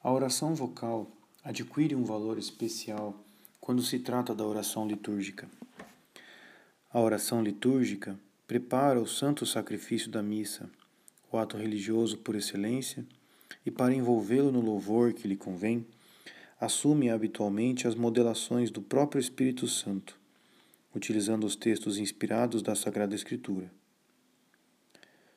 A 0.03 0.11
oração 0.13 0.57
vocal 0.57 1.09
adquire 1.45 1.95
um 1.95 2.03
valor 2.03 2.37
especial 2.37 3.15
quando 3.61 3.81
se 3.81 4.01
trata 4.01 4.35
da 4.35 4.45
oração 4.45 4.89
litúrgica. 4.89 5.49
A 6.93 7.01
oração 7.01 7.45
litúrgica 7.45 8.19
prepara 8.45 9.01
o 9.01 9.07
santo 9.07 9.47
sacrifício 9.47 10.11
da 10.11 10.21
missa, 10.21 10.69
o 11.31 11.39
ato 11.39 11.57
religioso 11.57 12.19
por 12.19 12.35
excelência, 12.35 13.07
e 13.65 13.71
para 13.71 13.95
envolvê-lo 13.95 14.51
no 14.51 14.61
louvor 14.61 15.13
que 15.13 15.29
lhe 15.29 15.37
convém, 15.37 15.87
assume 16.61 17.09
habitualmente 17.09 17.87
as 17.87 17.95
modelações 17.95 18.69
do 18.69 18.83
próprio 18.83 19.21
Espírito 19.21 19.69
Santo, 19.69 20.19
utilizando 20.93 21.47
os 21.47 21.55
textos 21.55 21.99
inspirados 21.99 22.63
da 22.63 22.75
Sagrada 22.75 23.15
Escritura. 23.15 23.71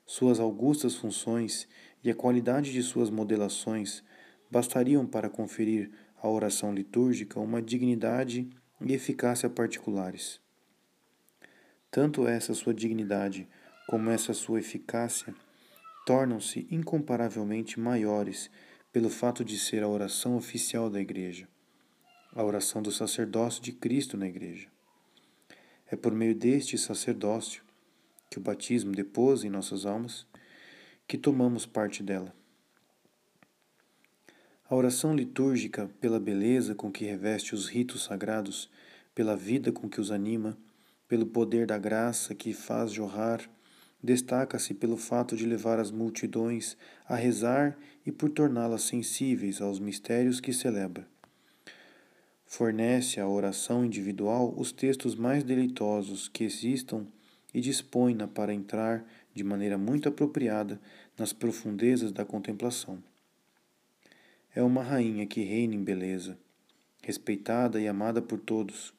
Suas 0.05 0.39
augustas 0.39 0.95
funções 0.95 1.67
e 2.03 2.11
a 2.11 2.15
qualidade 2.15 2.71
de 2.71 2.83
suas 2.83 3.09
modelações 3.09 4.03
bastariam 4.51 5.05
para 5.05 5.29
conferir 5.29 5.91
à 6.21 6.29
oração 6.29 6.73
litúrgica 6.73 7.39
uma 7.39 7.61
dignidade 7.61 8.49
e 8.81 8.93
eficácia 8.93 9.49
particulares. 9.49 10.39
Tanto 11.89 12.27
essa 12.27 12.53
sua 12.53 12.73
dignidade 12.73 13.47
como 13.87 14.09
essa 14.09 14.33
sua 14.33 14.59
eficácia 14.59 15.33
tornam-se 16.05 16.67
incomparavelmente 16.69 17.79
maiores 17.79 18.49
pelo 18.91 19.09
fato 19.09 19.43
de 19.43 19.57
ser 19.57 19.83
a 19.83 19.87
oração 19.87 20.35
oficial 20.35 20.89
da 20.89 20.99
Igreja, 20.99 21.47
a 22.33 22.43
oração 22.43 22.81
do 22.81 22.91
sacerdócio 22.91 23.61
de 23.61 23.71
Cristo 23.71 24.17
na 24.17 24.27
Igreja. 24.27 24.67
É 25.87 25.95
por 25.95 26.13
meio 26.13 26.35
deste 26.35 26.77
sacerdócio 26.77 27.62
que 28.33 28.39
o 28.39 28.41
batismo 28.41 28.91
depôs 28.91 29.43
em 29.43 29.49
nossas 29.49 29.85
almas 29.85 30.25
que 31.07 31.19
tomamos 31.19 31.67
parte 31.67 32.01
dela. 32.01 32.33
A 34.67 34.75
oração 34.75 35.15
litúrgica, 35.15 35.87
pela 36.01 36.19
beleza 36.19 36.73
com 36.73 36.91
que 36.91 37.05
reveste 37.05 37.53
os 37.53 37.67
ritos 37.67 38.05
sagrados, 38.05 38.71
pela 39.13 39.37
vida 39.37 39.71
com 39.71 39.87
que 39.87 40.01
os 40.01 40.09
anima, 40.09 40.57
pelo 41.07 41.27
poder 41.27 41.67
da 41.67 41.77
graça 41.77 42.33
que 42.33 42.53
faz 42.53 42.91
jorrar, 42.91 43.47
destaca-se 44.01 44.73
pelo 44.73 44.97
fato 44.97 45.37
de 45.37 45.45
levar 45.45 45.77
as 45.77 45.91
multidões 45.91 46.75
a 47.05 47.15
rezar 47.15 47.77
e 48.03 48.11
por 48.11 48.31
torná-las 48.31 48.81
sensíveis 48.81 49.61
aos 49.61 49.79
mistérios 49.79 50.39
que 50.39 50.51
celebra. 50.51 51.07
Fornece 52.47 53.19
à 53.19 53.27
oração 53.27 53.85
individual 53.85 54.55
os 54.57 54.71
textos 54.71 55.13
mais 55.13 55.43
deleitosos 55.43 56.27
que 56.27 56.43
existam 56.43 57.05
e 57.53 57.61
dispõe-na 57.61 58.27
para 58.27 58.53
entrar, 58.53 59.05
de 59.33 59.43
maneira 59.43 59.77
muito 59.77 60.09
apropriada, 60.09 60.79
nas 61.17 61.31
profundezas 61.31 62.11
da 62.11 62.25
contemplação. 62.25 63.03
É 64.55 64.61
uma 64.61 64.83
rainha 64.83 65.25
que 65.25 65.41
reina 65.41 65.75
em 65.75 65.83
beleza, 65.83 66.37
respeitada 67.01 67.79
e 67.79 67.87
amada 67.87 68.21
por 68.21 68.39
todos. 68.39 68.93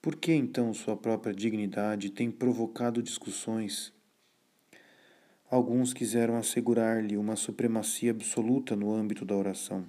Por 0.00 0.16
que 0.16 0.32
então 0.32 0.72
sua 0.72 0.96
própria 0.96 1.34
dignidade 1.34 2.10
tem 2.10 2.30
provocado 2.30 3.02
discussões? 3.02 3.92
Alguns 5.50 5.92
quiseram 5.92 6.36
assegurar-lhe 6.36 7.16
uma 7.16 7.36
supremacia 7.36 8.10
absoluta 8.10 8.76
no 8.76 8.94
âmbito 8.94 9.24
da 9.24 9.34
oração. 9.34 9.86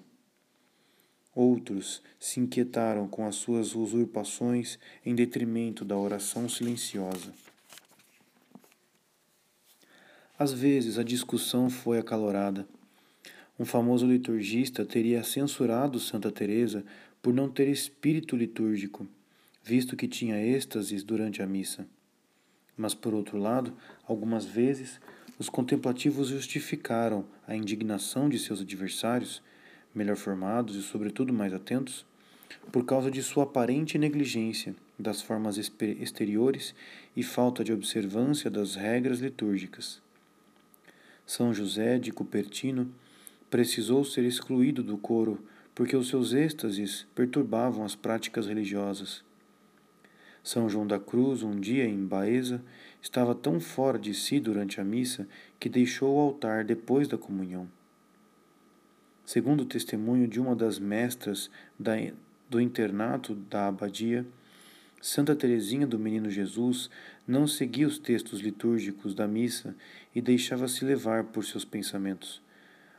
Outros 1.41 2.01
se 2.19 2.41
inquietaram 2.41 3.07
com 3.07 3.25
as 3.25 3.35
suas 3.35 3.73
usurpações 3.73 4.77
em 5.05 5.15
detrimento 5.15 5.85
da 5.85 5.97
oração 5.97 6.49
silenciosa. 6.49 7.31
Às 10.37 10.51
vezes 10.51 10.97
a 10.99 11.03
discussão 11.03 11.69
foi 11.69 11.97
acalorada. 11.97 12.67
Um 13.57 13.63
famoso 13.63 14.05
liturgista 14.05 14.85
teria 14.85 15.23
censurado 15.23 15.97
Santa 15.97 16.29
Teresa 16.29 16.83
por 17.21 17.33
não 17.33 17.49
ter 17.49 17.69
espírito 17.69 18.35
litúrgico, 18.35 19.07
visto 19.63 19.95
que 19.95 20.09
tinha 20.09 20.45
êxtases 20.45 21.05
durante 21.05 21.41
a 21.41 21.47
missa. 21.47 21.87
Mas 22.75 22.93
por 22.93 23.13
outro 23.13 23.37
lado, 23.37 23.77
algumas 24.05 24.43
vezes 24.43 24.99
os 25.37 25.47
contemplativos 25.47 26.27
justificaram 26.27 27.25
a 27.47 27.55
indignação 27.55 28.27
de 28.27 28.37
seus 28.37 28.59
adversários, 28.59 29.41
melhor 29.99 30.15
formados 30.15 30.77
e 30.77 30.81
sobretudo 30.81 31.33
mais 31.33 31.53
atentos, 31.53 32.05
por 32.71 32.85
causa 32.85 33.11
de 33.11 33.21
sua 33.21 33.43
aparente 33.43 33.97
negligência 33.97 34.73
das 34.97 35.21
formas 35.21 35.57
exteriores 35.57 36.73
e 37.15 37.21
falta 37.21 37.65
de 37.65 37.73
observância 37.73 38.49
das 38.49 38.75
regras 38.75 39.19
litúrgicas. 39.19 40.01
São 41.25 41.53
José 41.53 41.99
de 41.99 42.13
Cupertino 42.13 42.89
precisou 43.49 44.05
ser 44.05 44.23
excluído 44.23 44.81
do 44.81 44.97
coro 44.97 45.43
porque 45.75 45.95
os 45.95 46.07
seus 46.07 46.33
êxtases 46.33 47.05
perturbavam 47.13 47.83
as 47.83 47.95
práticas 47.95 48.47
religiosas. 48.47 49.23
São 50.41 50.69
João 50.69 50.87
da 50.87 50.99
Cruz, 50.99 51.43
um 51.43 51.59
dia 51.59 51.85
em 51.85 52.05
Baeza, 52.05 52.63
estava 53.01 53.35
tão 53.35 53.59
fora 53.59 53.99
de 53.99 54.13
si 54.13 54.39
durante 54.39 54.79
a 54.79 54.83
missa 54.83 55.27
que 55.59 55.67
deixou 55.67 56.15
o 56.15 56.19
altar 56.19 56.63
depois 56.63 57.07
da 57.07 57.17
comunhão. 57.17 57.67
Segundo 59.31 59.61
o 59.61 59.65
testemunho 59.65 60.27
de 60.27 60.39
uma 60.39 60.55
das 60.55 60.79
mestras 60.79 61.51
da, 61.77 61.91
do 62.49 62.59
internato 62.59 63.35
da 63.35 63.67
abadia, 63.67 64.25
Santa 64.99 65.35
Teresinha 65.35 65.85
do 65.85 65.99
Menino 65.99 66.31
Jesus 66.31 66.89
não 67.27 67.45
seguia 67.45 67.85
os 67.85 67.99
textos 67.99 68.39
litúrgicos 68.39 69.13
da 69.13 69.27
missa 69.27 69.75
e 70.15 70.19
deixava-se 70.19 70.83
levar 70.83 71.25
por 71.25 71.45
seus 71.45 71.63
pensamentos, 71.63 72.41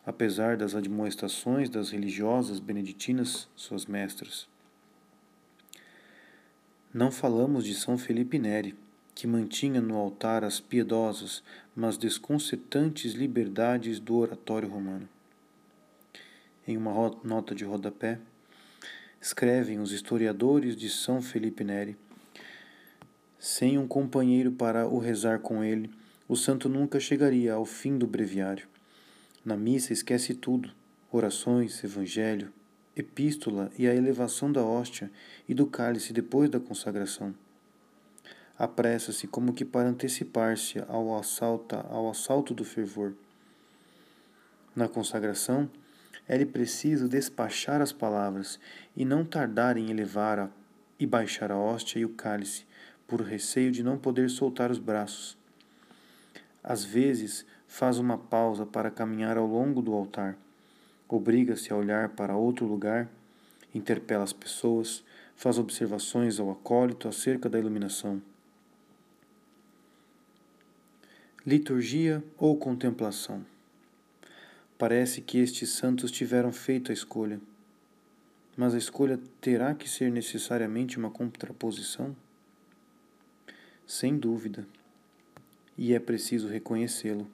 apesar 0.06 0.56
das 0.56 0.76
admoestações 0.76 1.68
das 1.68 1.90
religiosas 1.90 2.60
beneditinas, 2.60 3.48
suas 3.56 3.84
mestras. 3.86 4.46
Não 6.94 7.10
falamos 7.10 7.64
de 7.64 7.74
São 7.74 7.98
Felipe 7.98 8.38
Neri, 8.38 8.76
que 9.16 9.26
mantinha 9.26 9.80
no 9.80 9.96
altar 9.96 10.44
as 10.44 10.60
piedosas, 10.60 11.42
mas 11.74 11.96
desconcertantes 11.96 13.14
liberdades 13.14 13.98
do 13.98 14.14
oratório 14.14 14.68
romano. 14.68 15.08
Em 16.70 16.76
uma 16.76 16.92
nota 17.24 17.52
de 17.52 17.64
rodapé, 17.64 18.20
escrevem 19.20 19.80
os 19.80 19.90
historiadores 19.90 20.76
de 20.76 20.88
São 20.88 21.20
Felipe 21.20 21.64
Neri. 21.64 21.96
Sem 23.40 23.76
um 23.76 23.88
companheiro 23.88 24.52
para 24.52 24.86
o 24.86 25.00
rezar 25.00 25.40
com 25.40 25.64
ele, 25.64 25.90
o 26.28 26.36
santo 26.36 26.68
nunca 26.68 27.00
chegaria 27.00 27.54
ao 27.54 27.64
fim 27.64 27.98
do 27.98 28.06
breviário. 28.06 28.68
Na 29.44 29.56
missa 29.56 29.92
esquece 29.92 30.32
tudo: 30.32 30.70
orações, 31.10 31.82
evangelho, 31.82 32.52
epístola 32.94 33.72
e 33.76 33.88
a 33.88 33.94
elevação 33.96 34.52
da 34.52 34.62
hóstia 34.62 35.10
e 35.48 35.54
do 35.54 35.66
cálice 35.66 36.12
depois 36.12 36.48
da 36.48 36.60
consagração. 36.60 37.34
Apressa-se 38.56 39.26
como 39.26 39.52
que 39.52 39.64
para 39.64 39.88
antecipar-se 39.88 40.78
ao 40.86 41.18
assalto, 41.18 41.74
ao 41.74 42.08
assalto 42.08 42.54
do 42.54 42.64
fervor. 42.64 43.12
Na 44.76 44.86
consagração, 44.86 45.68
é-lhe 46.30 46.46
preciso 46.46 47.08
despachar 47.08 47.82
as 47.82 47.92
palavras 47.92 48.60
e 48.96 49.04
não 49.04 49.24
tardar 49.24 49.76
em 49.76 49.90
elevar 49.90 50.38
a, 50.38 50.48
e 50.96 51.04
baixar 51.04 51.50
a 51.50 51.58
hóstia 51.58 51.98
e 51.98 52.04
o 52.04 52.10
cálice, 52.10 52.64
por 53.04 53.20
receio 53.20 53.72
de 53.72 53.82
não 53.82 53.98
poder 53.98 54.30
soltar 54.30 54.70
os 54.70 54.78
braços. 54.78 55.36
Às 56.62 56.84
vezes, 56.84 57.44
faz 57.66 57.98
uma 57.98 58.16
pausa 58.16 58.64
para 58.64 58.92
caminhar 58.92 59.36
ao 59.36 59.44
longo 59.44 59.82
do 59.82 59.92
altar, 59.92 60.38
obriga-se 61.08 61.72
a 61.72 61.76
olhar 61.76 62.10
para 62.10 62.36
outro 62.36 62.64
lugar, 62.64 63.08
interpela 63.74 64.22
as 64.22 64.32
pessoas, 64.32 65.02
faz 65.34 65.58
observações 65.58 66.38
ao 66.38 66.52
acólito 66.52 67.08
acerca 67.08 67.48
da 67.48 67.58
iluminação. 67.58 68.22
Liturgia 71.44 72.22
ou 72.38 72.56
contemplação? 72.56 73.44
Parece 74.80 75.20
que 75.20 75.36
estes 75.36 75.68
santos 75.68 76.10
tiveram 76.10 76.50
feito 76.50 76.90
a 76.90 76.94
escolha. 76.94 77.38
Mas 78.56 78.72
a 78.72 78.78
escolha 78.78 79.20
terá 79.38 79.74
que 79.74 79.86
ser 79.86 80.10
necessariamente 80.10 80.96
uma 80.96 81.10
contraposição? 81.10 82.16
Sem 83.86 84.16
dúvida. 84.16 84.66
E 85.76 85.92
é 85.92 85.98
preciso 86.00 86.48
reconhecê-lo. 86.48 87.30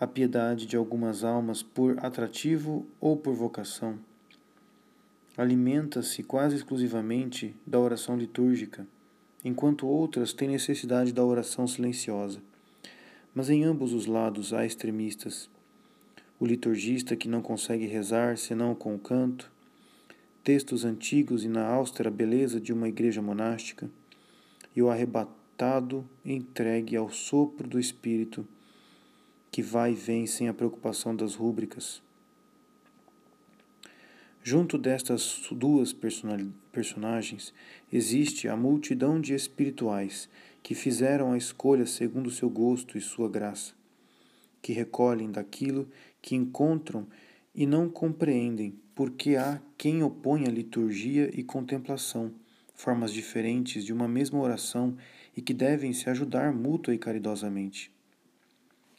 A 0.00 0.06
piedade 0.08 0.66
de 0.66 0.76
algumas 0.76 1.22
almas, 1.22 1.62
por 1.62 2.04
atrativo 2.04 2.84
ou 3.00 3.16
por 3.16 3.34
vocação, 3.34 3.96
alimenta-se 5.36 6.24
quase 6.24 6.56
exclusivamente 6.56 7.54
da 7.64 7.78
oração 7.78 8.16
litúrgica, 8.16 8.84
enquanto 9.44 9.86
outras 9.86 10.32
têm 10.32 10.48
necessidade 10.48 11.12
da 11.12 11.24
oração 11.24 11.68
silenciosa. 11.68 12.42
Mas 13.32 13.48
em 13.48 13.62
ambos 13.62 13.92
os 13.92 14.06
lados 14.06 14.52
há 14.52 14.66
extremistas 14.66 15.48
o 16.40 16.46
liturgista 16.46 17.16
que 17.16 17.28
não 17.28 17.42
consegue 17.42 17.86
rezar 17.86 18.36
senão 18.36 18.74
com 18.74 18.94
o 18.94 18.98
canto, 18.98 19.50
textos 20.44 20.84
antigos 20.84 21.44
e 21.44 21.48
na 21.48 21.66
austera 21.66 22.10
beleza 22.10 22.60
de 22.60 22.72
uma 22.72 22.88
igreja 22.88 23.20
monástica, 23.20 23.90
e 24.74 24.82
o 24.82 24.88
arrebatado 24.88 26.08
entregue 26.24 26.96
ao 26.96 27.10
sopro 27.10 27.66
do 27.66 27.80
Espírito, 27.80 28.46
que 29.50 29.62
vai 29.62 29.92
e 29.92 29.96
vem 29.96 30.26
sem 30.26 30.48
a 30.48 30.54
preocupação 30.54 31.14
das 31.16 31.34
rúbricas. 31.34 32.00
Junto 34.42 34.78
destas 34.78 35.46
duas 35.50 35.94
personagens 36.72 37.52
existe 37.92 38.48
a 38.48 38.56
multidão 38.56 39.20
de 39.20 39.34
espirituais 39.34 40.28
que 40.62 40.74
fizeram 40.74 41.32
a 41.32 41.36
escolha 41.36 41.84
segundo 41.84 42.30
seu 42.30 42.48
gosto 42.48 42.96
e 42.96 43.00
sua 43.00 43.28
graça, 43.28 43.74
que 44.60 44.72
recolhem 44.72 45.30
daquilo 45.30 45.88
que 46.20 46.34
encontram 46.34 47.06
e 47.54 47.66
não 47.66 47.88
compreendem 47.88 48.78
porque 48.94 49.36
há 49.36 49.60
quem 49.76 50.02
opõe 50.02 50.46
a 50.46 50.50
liturgia 50.50 51.30
e 51.32 51.44
contemplação, 51.44 52.34
formas 52.74 53.12
diferentes 53.12 53.84
de 53.84 53.92
uma 53.92 54.08
mesma 54.08 54.40
oração 54.40 54.96
e 55.36 55.40
que 55.40 55.54
devem 55.54 55.92
se 55.92 56.10
ajudar 56.10 56.52
mútua 56.52 56.92
e 56.92 56.98
caridosamente. 56.98 57.92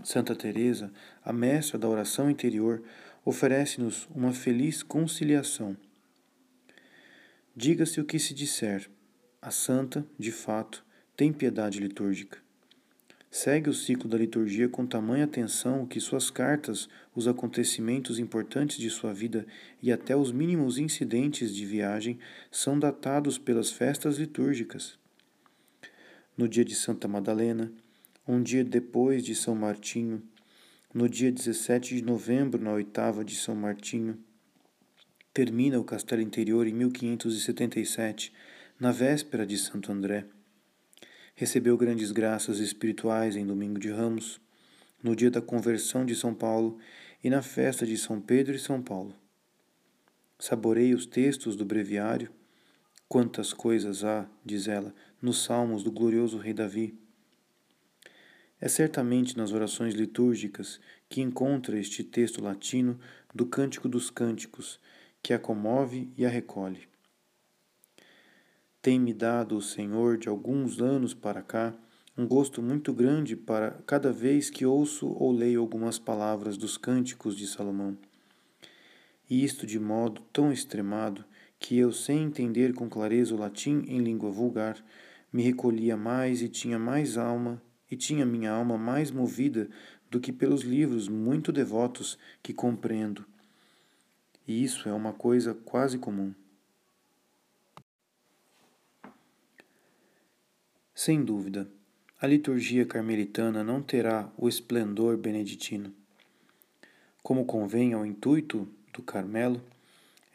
Santa 0.02 0.34
Teresa, 0.34 0.90
a 1.22 1.34
mestra 1.34 1.78
da 1.78 1.90
oração 1.90 2.30
interior, 2.30 2.82
oferece-nos 3.26 4.08
uma 4.16 4.32
feliz 4.32 4.82
conciliação. 4.82 5.76
Diga-se 7.54 8.00
o 8.00 8.06
que 8.06 8.18
se 8.18 8.34
disser, 8.34 8.90
a 9.42 9.52
santa, 9.52 10.08
de 10.18 10.32
fato, 10.32 10.86
tem 11.18 11.34
piedade 11.34 11.78
litúrgica. 11.78 12.38
Segue 13.32 13.70
o 13.70 13.74
ciclo 13.74 14.10
da 14.10 14.18
liturgia 14.18 14.68
com 14.68 14.86
tamanha 14.86 15.26
atenção 15.26 15.86
que 15.86 16.00
suas 16.00 16.30
cartas, 16.30 16.90
os 17.16 17.28
acontecimentos 17.28 18.18
importantes 18.18 18.78
de 18.78 18.90
sua 18.90 19.14
vida 19.14 19.46
e 19.82 19.92
até 19.92 20.16
os 20.16 20.32
mínimos 20.32 20.78
incidentes 20.78 21.54
de 21.54 21.66
viagem 21.66 22.18
são 22.52 22.80
datados 22.80 23.38
pelas 23.38 23.72
festas 23.72 24.18
litúrgicas. 24.18 24.98
No 26.36 26.48
dia 26.48 26.66
de 26.66 26.74
Santa 26.74 27.08
Madalena, 27.08 27.72
um 28.28 28.42
dia 28.42 28.64
depois 28.64 29.24
de 29.24 29.36
São 29.36 29.56
Martinho, 29.56 30.24
no 30.94 31.08
dia 31.08 31.32
17 31.32 31.96
de 31.96 32.02
novembro, 32.02 32.62
na 32.62 32.72
oitava 32.72 33.24
de 33.24 33.36
São 33.36 33.56
Martinho, 33.56 34.18
termina 35.34 35.80
o 35.80 35.84
Castelo 35.84 36.22
Interior 36.22 36.66
em 36.66 36.74
1577, 36.74 38.34
na 38.80 38.92
véspera 38.92 39.46
de 39.46 39.58
Santo 39.58 39.92
André. 39.92 40.26
Recebeu 41.40 41.78
grandes 41.78 42.12
graças 42.12 42.60
espirituais 42.60 43.38
em 43.38 43.46
Domingo 43.46 43.80
de 43.80 43.90
Ramos, 43.90 44.42
no 45.02 45.16
dia 45.16 45.32
da 45.32 45.42
conversão 45.42 46.06
de 46.06 46.14
São 46.14 46.34
Paulo 46.34 46.78
e 47.24 47.30
na 47.30 47.42
festa 47.42 47.86
de 47.86 47.98
São 47.98 48.20
Pedro 48.20 48.54
e 48.54 48.60
São 48.60 48.82
Paulo. 48.82 49.16
Saborei 50.38 50.94
os 50.94 51.06
textos 51.06 51.56
do 51.56 51.64
breviário. 51.64 52.30
Quantas 53.08 53.54
coisas 53.54 54.04
há, 54.04 54.28
diz 54.44 54.68
ela, 54.68 54.94
nos 55.22 55.42
salmos 55.42 55.82
do 55.82 55.94
glorioso 55.94 56.38
rei 56.38 56.52
Davi. 56.52 56.94
É 58.60 58.68
certamente 58.68 59.38
nas 59.38 59.54
orações 59.54 59.94
litúrgicas 59.94 60.78
que 61.08 61.22
encontra 61.22 61.80
este 61.80 62.04
texto 62.04 62.44
latino 62.44 63.00
do 63.34 63.46
Cântico 63.46 63.88
dos 63.88 64.10
Cânticos, 64.10 64.78
que 65.24 65.32
a 65.32 65.40
comove 65.40 66.12
e 66.18 66.26
a 66.26 66.30
recolhe. 66.30 66.89
Tem-me 68.82 69.14
dado 69.14 69.58
o 69.58 69.62
Senhor 69.62 70.18
de 70.18 70.30
alguns 70.30 70.80
anos 70.80 71.14
para 71.14 71.42
cá 71.42 71.74
um 72.18 72.26
gosto 72.26 72.62
muito 72.62 72.94
grande 72.94 73.36
para 73.36 73.72
cada 73.86 74.10
vez 74.10 74.50
que 74.50 74.66
ouço 74.66 75.08
ou 75.08 75.34
leio 75.34 75.60
algumas 75.60 76.00
palavras 76.00 76.56
dos 76.56 76.78
cânticos 76.78 77.36
de 77.36 77.46
Salomão. 77.46 77.98
E 79.30 79.44
isto 79.44 79.68
de 79.68 79.78
modo 79.78 80.22
tão 80.32 80.50
extremado 80.50 81.26
que 81.60 81.78
eu, 81.78 81.92
sem 81.92 82.24
entender 82.24 82.74
com 82.74 82.90
clareza 82.90 83.36
o 83.36 83.38
latim 83.38 83.84
em 83.86 84.00
língua 84.00 84.32
vulgar, 84.32 84.82
me 85.32 85.44
recolhia 85.44 85.98
mais 85.98 86.42
e 86.42 86.48
tinha 86.48 86.80
mais 86.80 87.18
alma 87.18 87.62
e 87.92 87.98
tinha 87.98 88.26
minha 88.26 88.52
alma 88.52 88.78
mais 88.78 89.12
movida 89.12 89.70
do 90.10 90.22
que 90.22 90.32
pelos 90.32 90.62
livros 90.62 91.10
muito 91.10 91.52
devotos 91.52 92.18
que 92.42 92.54
compreendo. 92.54 93.26
E 94.48 94.64
isso 94.64 94.88
é 94.88 94.94
uma 94.94 95.12
coisa 95.12 95.54
quase 95.54 95.98
comum. 95.98 96.34
Sem 101.02 101.24
dúvida, 101.24 101.66
a 102.20 102.28
liturgia 102.28 102.86
carmelitana 102.86 103.64
não 103.64 103.82
terá 103.82 104.30
o 104.38 104.50
esplendor 104.50 105.16
beneditino. 105.16 105.94
Como 107.24 107.46
convém 107.46 107.94
ao 107.94 108.06
intuito 108.06 108.68
do 108.92 109.02
Carmelo, 109.02 109.64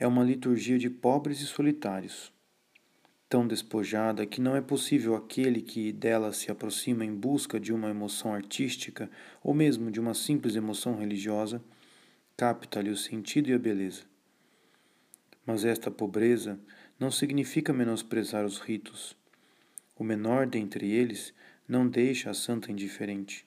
é 0.01 0.07
uma 0.07 0.25
liturgia 0.25 0.79
de 0.79 0.89
pobres 0.89 1.43
e 1.43 1.47
solitários, 1.47 2.33
tão 3.29 3.47
despojada 3.47 4.25
que 4.25 4.41
não 4.41 4.57
é 4.57 4.63
possível 4.63 5.15
aquele 5.15 5.61
que 5.61 5.93
dela 5.93 6.33
se 6.33 6.51
aproxima 6.51 7.05
em 7.05 7.15
busca 7.15 7.61
de 7.61 7.71
uma 7.71 7.91
emoção 7.91 8.33
artística 8.33 9.11
ou 9.43 9.53
mesmo 9.53 9.91
de 9.91 10.01
uma 10.01 10.15
simples 10.15 10.57
emoção 10.57 10.97
religiosa, 10.97 11.63
capta-lhe 12.39 12.89
o 12.89 12.97
sentido 12.97 13.51
e 13.51 13.53
a 13.53 13.59
beleza. 13.59 14.05
Mas 15.45 15.63
esta 15.63 15.91
pobreza 15.91 16.59
não 16.99 17.11
significa 17.11 17.71
menosprezar 17.71 18.47
os 18.47 18.59
ritos 18.61 19.15
o 19.97 20.03
menor 20.03 20.47
dentre 20.47 20.91
eles 20.91 21.33
não 21.69 21.89
deixa 21.89 22.31
a 22.31 22.35
santa 22.35 22.71
indiferente. 22.71 23.47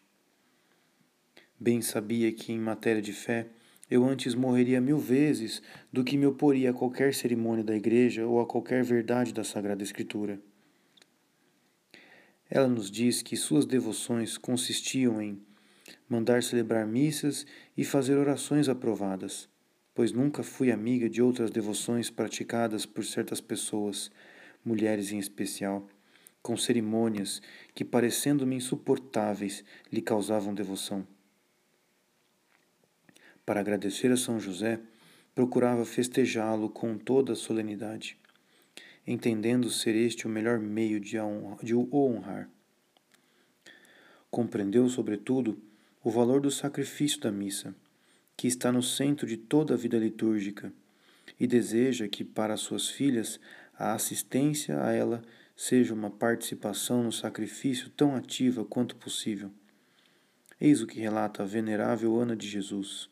Bem 1.59 1.81
sabia 1.81 2.31
que, 2.31 2.53
em 2.53 2.59
matéria 2.59 3.01
de 3.01 3.13
fé, 3.13 3.47
eu 3.89 4.05
antes 4.05 4.35
morreria 4.35 4.81
mil 4.81 4.97
vezes 4.97 5.61
do 5.91 6.03
que 6.03 6.17
me 6.17 6.25
oporia 6.25 6.71
a 6.71 6.73
qualquer 6.73 7.13
cerimônia 7.13 7.63
da 7.63 7.75
Igreja 7.75 8.25
ou 8.25 8.39
a 8.39 8.45
qualquer 8.45 8.83
verdade 8.83 9.33
da 9.33 9.43
Sagrada 9.43 9.83
Escritura. 9.83 10.39
Ela 12.49 12.67
nos 12.67 12.89
diz 12.89 13.21
que 13.21 13.35
suas 13.35 13.65
devoções 13.65 14.37
consistiam 14.37 15.21
em 15.21 15.41
mandar 16.07 16.43
celebrar 16.43 16.85
missas 16.85 17.45
e 17.75 17.83
fazer 17.83 18.15
orações 18.17 18.69
aprovadas, 18.69 19.49
pois 19.93 20.11
nunca 20.11 20.43
fui 20.43 20.71
amiga 20.71 21.09
de 21.09 21.21
outras 21.21 21.49
devoções 21.49 22.09
praticadas 22.09 22.85
por 22.85 23.03
certas 23.03 23.41
pessoas, 23.41 24.11
mulheres 24.63 25.11
em 25.11 25.17
especial 25.17 25.87
com 26.47 26.55
cerimônias 26.55 27.41
que, 27.75 27.83
parecendo-me 27.83 28.55
insuportáveis, 28.55 29.65
lhe 29.91 30.01
causavam 30.01 30.55
devoção. 30.55 31.05
Para 33.45 33.59
agradecer 33.59 34.09
a 34.13 34.15
São 34.15 34.39
José, 34.39 34.79
procurava 35.35 35.83
festejá-lo 35.83 36.69
com 36.69 36.97
toda 36.97 37.33
a 37.33 37.35
solenidade, 37.35 38.17
entendendo 39.05 39.69
ser 39.69 39.93
este 39.93 40.25
o 40.25 40.29
melhor 40.29 40.57
meio 40.57 41.01
de, 41.01 41.17
de 41.61 41.75
o 41.75 41.89
honrar. 41.93 42.49
Compreendeu, 44.31 44.87
sobretudo, 44.87 45.61
o 46.01 46.09
valor 46.09 46.39
do 46.39 46.49
sacrifício 46.49 47.19
da 47.19 47.29
missa, 47.29 47.75
que 48.37 48.47
está 48.47 48.71
no 48.71 48.81
centro 48.81 49.27
de 49.27 49.35
toda 49.35 49.73
a 49.73 49.77
vida 49.77 49.97
litúrgica, 49.97 50.71
e 51.37 51.45
deseja 51.45 52.07
que, 52.07 52.23
para 52.23 52.55
suas 52.55 52.87
filhas, 52.87 53.37
a 53.77 53.91
assistência 53.91 54.81
a 54.81 54.93
ela 54.93 55.21
seja 55.57 55.91
uma 55.91 56.11
participação 56.11 57.01
no 57.01 57.11
sacrifício 57.11 57.89
tão 57.89 58.15
ativa 58.15 58.63
quanto 58.63 58.95
possível. 58.95 59.49
Eis 60.61 60.83
o 60.83 60.87
que 60.87 60.99
relata 60.99 61.41
a 61.41 61.45
venerável 61.47 62.19
Ana 62.19 62.35
de 62.35 62.47
Jesus. 62.47 63.09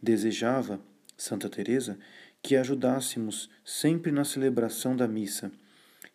Desejava, 0.00 0.78
Santa 1.16 1.48
Teresa, 1.48 1.98
que 2.42 2.54
ajudássemos 2.54 3.48
sempre 3.64 4.12
na 4.12 4.24
celebração 4.24 4.94
da 4.94 5.08
missa 5.08 5.50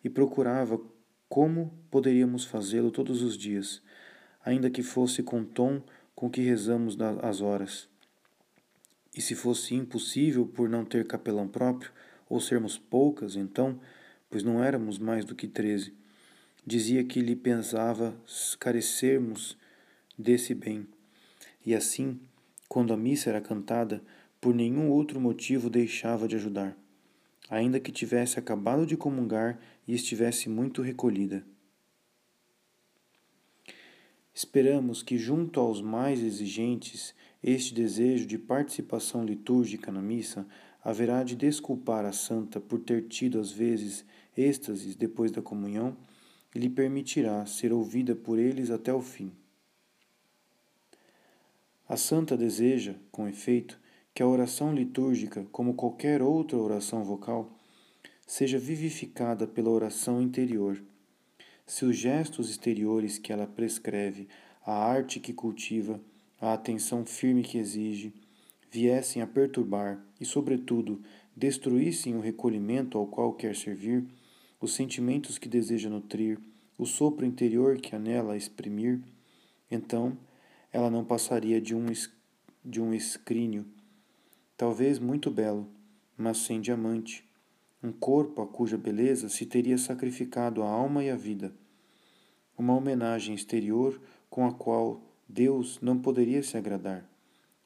e 0.04 0.08
procurava 0.08 0.80
como 1.28 1.76
poderíamos 1.90 2.44
fazê-lo 2.44 2.92
todos 2.92 3.22
os 3.22 3.36
dias, 3.36 3.82
ainda 4.44 4.70
que 4.70 4.82
fosse 4.84 5.22
com 5.22 5.44
tom 5.44 5.82
com 6.14 6.30
que 6.30 6.42
rezamos 6.42 6.96
as 7.22 7.40
horas. 7.40 7.88
E 9.14 9.20
se 9.20 9.34
fosse 9.34 9.74
impossível 9.74 10.46
por 10.46 10.68
não 10.68 10.84
ter 10.84 11.06
capelão 11.06 11.48
próprio, 11.48 11.90
ou 12.28 12.40
sermos 12.40 12.78
poucas, 12.78 13.34
então 13.34 13.80
pois 14.32 14.42
não 14.42 14.64
éramos 14.64 14.98
mais 14.98 15.26
do 15.26 15.34
que 15.34 15.46
treze. 15.46 15.92
Dizia 16.66 17.04
que 17.04 17.20
lhe 17.20 17.36
pensava 17.36 18.16
carecermos 18.58 19.58
desse 20.18 20.54
bem. 20.54 20.86
E 21.66 21.74
assim, 21.74 22.18
quando 22.66 22.94
a 22.94 22.96
missa 22.96 23.28
era 23.28 23.42
cantada, 23.42 24.02
por 24.40 24.54
nenhum 24.54 24.88
outro 24.88 25.20
motivo 25.20 25.68
deixava 25.68 26.26
de 26.26 26.36
ajudar, 26.36 26.74
ainda 27.50 27.78
que 27.78 27.92
tivesse 27.92 28.38
acabado 28.38 28.86
de 28.86 28.96
comungar 28.96 29.60
e 29.86 29.94
estivesse 29.94 30.48
muito 30.48 30.80
recolhida. 30.80 31.44
Esperamos 34.34 35.02
que, 35.02 35.18
junto 35.18 35.60
aos 35.60 35.82
mais 35.82 36.20
exigentes, 36.20 37.14
este 37.44 37.74
desejo 37.74 38.24
de 38.24 38.38
participação 38.38 39.26
litúrgica 39.26 39.92
na 39.92 40.00
missa 40.00 40.46
haverá 40.82 41.22
de 41.22 41.36
desculpar 41.36 42.04
a 42.04 42.12
santa 42.12 42.60
por 42.60 42.80
ter 42.80 43.02
tido 43.08 43.38
às 43.38 43.52
vezes 43.52 44.04
êxtases 44.36 44.94
depois 44.94 45.30
da 45.30 45.42
comunhão 45.42 45.96
e 46.54 46.58
lhe 46.58 46.68
permitirá 46.68 47.44
ser 47.46 47.72
ouvida 47.72 48.14
por 48.14 48.38
eles 48.38 48.70
até 48.70 48.92
o 48.92 49.00
fim. 49.00 49.32
A 51.88 51.96
santa 51.96 52.36
deseja, 52.36 52.94
com 53.10 53.28
efeito, 53.28 53.78
que 54.14 54.22
a 54.22 54.26
oração 54.26 54.74
litúrgica, 54.74 55.46
como 55.50 55.74
qualquer 55.74 56.22
outra 56.22 56.56
oração 56.58 57.04
vocal, 57.04 57.50
seja 58.26 58.58
vivificada 58.58 59.46
pela 59.46 59.70
oração 59.70 60.20
interior. 60.20 60.82
Se 61.66 61.84
os 61.84 61.96
gestos 61.96 62.50
exteriores 62.50 63.18
que 63.18 63.32
ela 63.32 63.46
prescreve, 63.46 64.28
a 64.64 64.72
arte 64.72 65.18
que 65.18 65.32
cultiva, 65.32 66.00
a 66.40 66.52
atenção 66.52 67.04
firme 67.04 67.42
que 67.42 67.58
exige, 67.58 68.12
viessem 68.70 69.20
a 69.20 69.26
perturbar 69.26 70.02
e, 70.20 70.24
sobretudo, 70.24 71.00
destruíssem 71.36 72.16
o 72.16 72.20
recolhimento 72.20 72.96
ao 72.96 73.06
qual 73.06 73.32
quer 73.32 73.54
servir, 73.54 74.06
os 74.62 74.74
sentimentos 74.74 75.38
que 75.38 75.48
deseja 75.48 75.90
nutrir, 75.90 76.38
o 76.78 76.86
sopro 76.86 77.26
interior 77.26 77.78
que 77.78 77.96
anela 77.96 78.36
exprimir, 78.36 79.00
então 79.68 80.16
ela 80.72 80.88
não 80.88 81.04
passaria 81.04 81.60
de 81.60 81.74
um, 81.74 81.86
de 82.64 82.80
um 82.80 82.94
escrínio, 82.94 83.66
talvez 84.56 85.00
muito 85.00 85.32
belo, 85.32 85.68
mas 86.16 86.38
sem 86.38 86.60
diamante, 86.60 87.28
um 87.82 87.90
corpo 87.90 88.40
a 88.40 88.46
cuja 88.46 88.78
beleza 88.78 89.28
se 89.28 89.44
teria 89.44 89.76
sacrificado 89.76 90.62
a 90.62 90.68
alma 90.68 91.02
e 91.02 91.10
a 91.10 91.16
vida, 91.16 91.52
uma 92.56 92.76
homenagem 92.76 93.34
exterior 93.34 94.00
com 94.30 94.46
a 94.46 94.52
qual 94.52 95.02
Deus 95.28 95.80
não 95.82 95.98
poderia 95.98 96.40
se 96.40 96.56
agradar, 96.56 97.04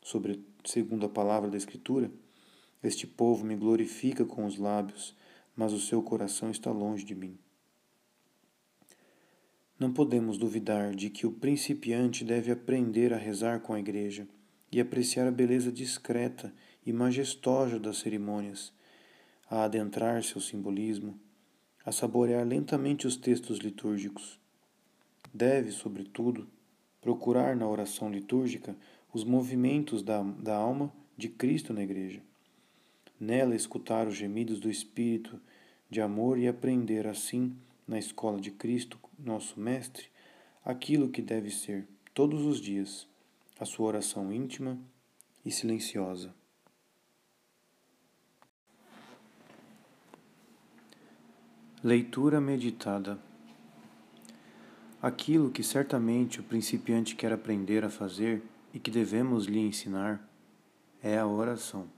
sobre 0.00 0.42
segundo 0.64 1.04
a 1.04 1.10
palavra 1.10 1.50
da 1.50 1.58
Escritura, 1.58 2.10
este 2.82 3.06
povo 3.06 3.44
me 3.44 3.54
glorifica 3.54 4.24
com 4.24 4.46
os 4.46 4.56
lábios, 4.56 5.14
mas 5.56 5.72
o 5.72 5.80
seu 5.80 6.02
coração 6.02 6.50
está 6.50 6.70
longe 6.70 7.04
de 7.04 7.14
mim. 7.14 7.38
Não 9.78 9.92
podemos 9.92 10.38
duvidar 10.38 10.94
de 10.94 11.10
que 11.10 11.26
o 11.26 11.32
principiante 11.32 12.24
deve 12.24 12.50
aprender 12.50 13.12
a 13.12 13.18
rezar 13.18 13.60
com 13.60 13.74
a 13.74 13.80
Igreja 13.80 14.28
e 14.70 14.80
apreciar 14.80 15.26
a 15.26 15.30
beleza 15.30 15.72
discreta 15.72 16.52
e 16.84 16.92
majestosa 16.92 17.78
das 17.78 17.98
cerimônias, 17.98 18.72
a 19.50 19.64
adentrar 19.64 20.22
seu 20.22 20.40
simbolismo, 20.40 21.18
a 21.84 21.92
saborear 21.92 22.46
lentamente 22.46 23.06
os 23.06 23.16
textos 23.16 23.58
litúrgicos. 23.58 24.38
Deve, 25.32 25.70
sobretudo, 25.70 26.48
procurar 27.00 27.54
na 27.54 27.68
oração 27.68 28.10
litúrgica 28.10 28.76
os 29.12 29.24
movimentos 29.24 30.02
da, 30.02 30.22
da 30.22 30.56
alma 30.56 30.92
de 31.16 31.28
Cristo 31.28 31.72
na 31.72 31.82
Igreja. 31.82 32.20
Nela 33.18 33.54
escutar 33.54 34.06
os 34.06 34.14
gemidos 34.14 34.60
do 34.60 34.70
Espírito 34.70 35.40
de 35.88 36.00
amor 36.00 36.38
e 36.38 36.48
aprender 36.48 37.06
assim, 37.06 37.56
na 37.86 37.98
escola 37.98 38.40
de 38.40 38.50
Cristo, 38.50 38.98
nosso 39.18 39.58
Mestre, 39.58 40.06
aquilo 40.64 41.08
que 41.08 41.22
deve 41.22 41.50
ser, 41.50 41.86
todos 42.12 42.44
os 42.44 42.60
dias, 42.60 43.06
a 43.58 43.64
sua 43.64 43.86
oração 43.86 44.32
íntima 44.32 44.78
e 45.44 45.50
silenciosa. 45.50 46.34
Leitura 51.82 52.40
meditada. 52.40 53.18
Aquilo 55.00 55.50
que 55.50 55.62
certamente 55.62 56.40
o 56.40 56.42
principiante 56.42 57.14
quer 57.14 57.32
aprender 57.32 57.84
a 57.84 57.90
fazer 57.90 58.42
e 58.74 58.80
que 58.80 58.90
devemos 58.90 59.44
lhe 59.44 59.60
ensinar 59.60 60.28
é 61.00 61.16
a 61.16 61.26
oração. 61.26 61.95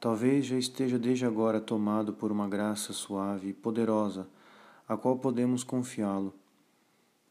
Talvez 0.00 0.46
já 0.46 0.56
esteja 0.56 0.98
desde 0.98 1.26
agora 1.26 1.60
tomado 1.60 2.14
por 2.14 2.32
uma 2.32 2.48
graça 2.48 2.90
suave 2.90 3.50
e 3.50 3.52
poderosa, 3.52 4.26
a 4.88 4.96
qual 4.96 5.18
podemos 5.18 5.62
confiá-lo, 5.62 6.32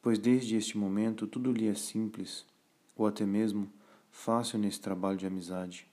pois 0.04 0.20
desde 0.20 0.56
este 0.56 0.78
momento 0.78 1.26
tudo 1.26 1.52
lhe 1.52 1.68
é 1.68 1.74
simples, 1.74 2.46
ou 2.96 3.08
até 3.08 3.26
mesmo 3.26 3.68
fácil 4.12 4.60
nesse 4.60 4.80
trabalho 4.80 5.18
de 5.18 5.26
amizade. 5.26 5.88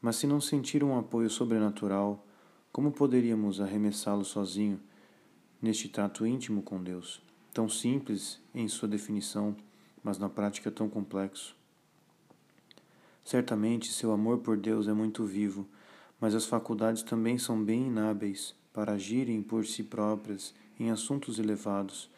Mas 0.00 0.16
se 0.16 0.26
não 0.26 0.40
sentir 0.40 0.82
um 0.82 0.98
apoio 0.98 1.28
sobrenatural, 1.28 2.26
como 2.72 2.90
poderíamos 2.90 3.60
arremessá-lo 3.60 4.24
sozinho 4.24 4.80
neste 5.60 5.90
trato 5.90 6.26
íntimo 6.26 6.62
com 6.62 6.82
Deus, 6.82 7.20
tão 7.52 7.68
simples 7.68 8.40
em 8.54 8.66
sua 8.66 8.88
definição, 8.88 9.54
mas 10.02 10.16
na 10.16 10.30
prática 10.30 10.70
tão 10.70 10.88
complexo? 10.88 11.54
Certamente 13.24 13.90
seu 13.90 14.12
amor 14.12 14.38
por 14.38 14.58
Deus 14.58 14.86
é 14.86 14.92
muito 14.92 15.24
vivo, 15.24 15.66
mas 16.20 16.34
as 16.34 16.44
faculdades 16.44 17.02
também 17.02 17.38
são 17.38 17.64
bem 17.64 17.86
inábeis 17.86 18.54
para 18.72 18.92
agirem 18.92 19.42
por 19.42 19.64
si 19.64 19.82
próprias 19.82 20.54
em 20.78 20.90
assuntos 20.90 21.38
elevados 21.38 22.10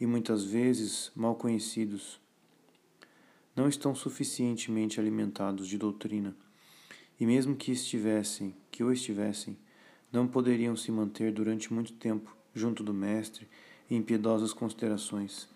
e 0.00 0.06
muitas 0.06 0.44
vezes 0.44 1.12
mal 1.14 1.34
conhecidos. 1.34 2.18
Não 3.54 3.68
estão 3.68 3.94
suficientemente 3.94 4.98
alimentados 4.98 5.68
de 5.68 5.76
doutrina, 5.76 6.34
e 7.20 7.26
mesmo 7.26 7.56
que 7.56 7.72
estivessem, 7.72 8.54
que 8.70 8.82
o 8.82 8.92
estivessem, 8.92 9.56
não 10.10 10.26
poderiam 10.26 10.76
se 10.76 10.90
manter 10.90 11.32
durante 11.32 11.72
muito 11.72 11.92
tempo 11.92 12.34
junto 12.54 12.82
do 12.82 12.94
Mestre 12.94 13.46
em 13.90 14.00
piedosas 14.00 14.52
considerações. 14.52 15.48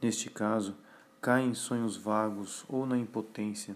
Neste 0.00 0.30
caso, 0.30 0.76
cai 1.24 1.42
em 1.42 1.54
sonhos 1.54 1.96
vagos 1.96 2.66
ou 2.68 2.84
na 2.84 2.98
impotência, 2.98 3.74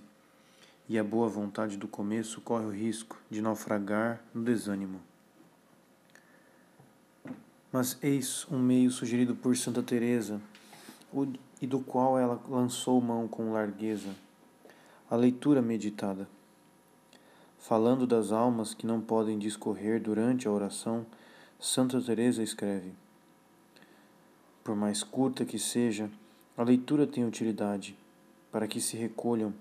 e 0.87 0.99
a 0.99 1.03
boa 1.03 1.31
vontade 1.31 1.79
do 1.79 1.89
começo 1.89 2.43
corre 2.43 2.67
o 2.67 2.71
risco 2.71 3.19
de 3.31 3.41
naufragar 3.41 4.23
no 4.35 4.45
desânimo. 4.45 5.01
Mas 7.73 7.97
eis 8.03 8.47
um 8.51 8.59
meio 8.59 8.91
sugerido 8.91 9.35
por 9.35 9.57
Santa 9.57 9.83
Teresa, 9.83 10.43
e 11.59 11.67
do 11.67 11.81
qual 11.81 12.19
ela 12.19 12.39
lançou 12.51 13.01
mão 13.01 13.27
com 13.27 13.51
largueza, 13.51 14.15
a 15.09 15.17
leitura 15.17 15.63
meditada. 15.63 16.29
Falando 17.59 18.07
das 18.07 18.31
almas 18.31 18.75
que 18.75 18.87
não 18.87 19.01
podem 19.01 19.39
discorrer 19.39 20.03
durante 20.03 20.47
a 20.47 20.53
oração, 20.53 21.07
Santa 21.59 21.99
Teresa 21.99 22.43
escreve: 22.43 22.93
Por 24.63 24.77
mais 24.77 25.03
curta 25.03 25.47
que 25.47 25.59
seja, 25.59 26.11
a 26.59 26.65
leitura 26.65 27.07
tem 27.07 27.25
utilidade 27.25 27.97
para 28.51 28.67
que 28.67 28.81
se 28.81 28.97
recolham. 28.97 29.55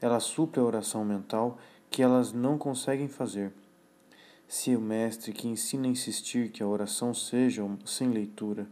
Ela 0.00 0.18
supre 0.18 0.58
a 0.58 0.64
oração 0.64 1.04
mental 1.04 1.58
que 1.90 2.02
elas 2.02 2.32
não 2.32 2.56
conseguem 2.56 3.06
fazer. 3.06 3.52
Se 4.48 4.74
o 4.74 4.80
mestre 4.80 5.30
que 5.30 5.46
ensina 5.46 5.86
a 5.86 5.90
insistir 5.90 6.50
que 6.50 6.62
a 6.62 6.66
oração 6.66 7.12
seja 7.12 7.62
sem 7.84 8.08
leitura, 8.08 8.66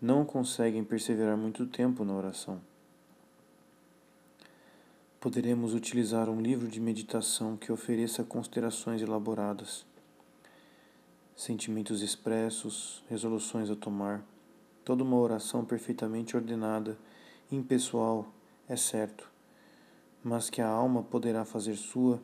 não 0.00 0.24
conseguem 0.24 0.84
perseverar 0.84 1.36
muito 1.36 1.66
tempo 1.66 2.04
na 2.04 2.14
oração. 2.14 2.60
Poderemos 5.18 5.74
utilizar 5.74 6.28
um 6.30 6.40
livro 6.40 6.68
de 6.68 6.78
meditação 6.78 7.56
que 7.56 7.72
ofereça 7.72 8.22
considerações 8.22 9.02
elaboradas, 9.02 9.84
sentimentos 11.34 12.00
expressos, 12.00 13.02
resoluções 13.08 13.70
a 13.70 13.74
tomar 13.74 14.24
Toda 14.86 15.02
uma 15.02 15.16
oração 15.16 15.64
perfeitamente 15.64 16.36
ordenada, 16.36 16.96
impessoal, 17.50 18.32
é 18.68 18.76
certo, 18.76 19.28
mas 20.22 20.48
que 20.48 20.62
a 20.62 20.68
alma 20.68 21.02
poderá 21.02 21.44
fazer 21.44 21.74
sua, 21.74 22.22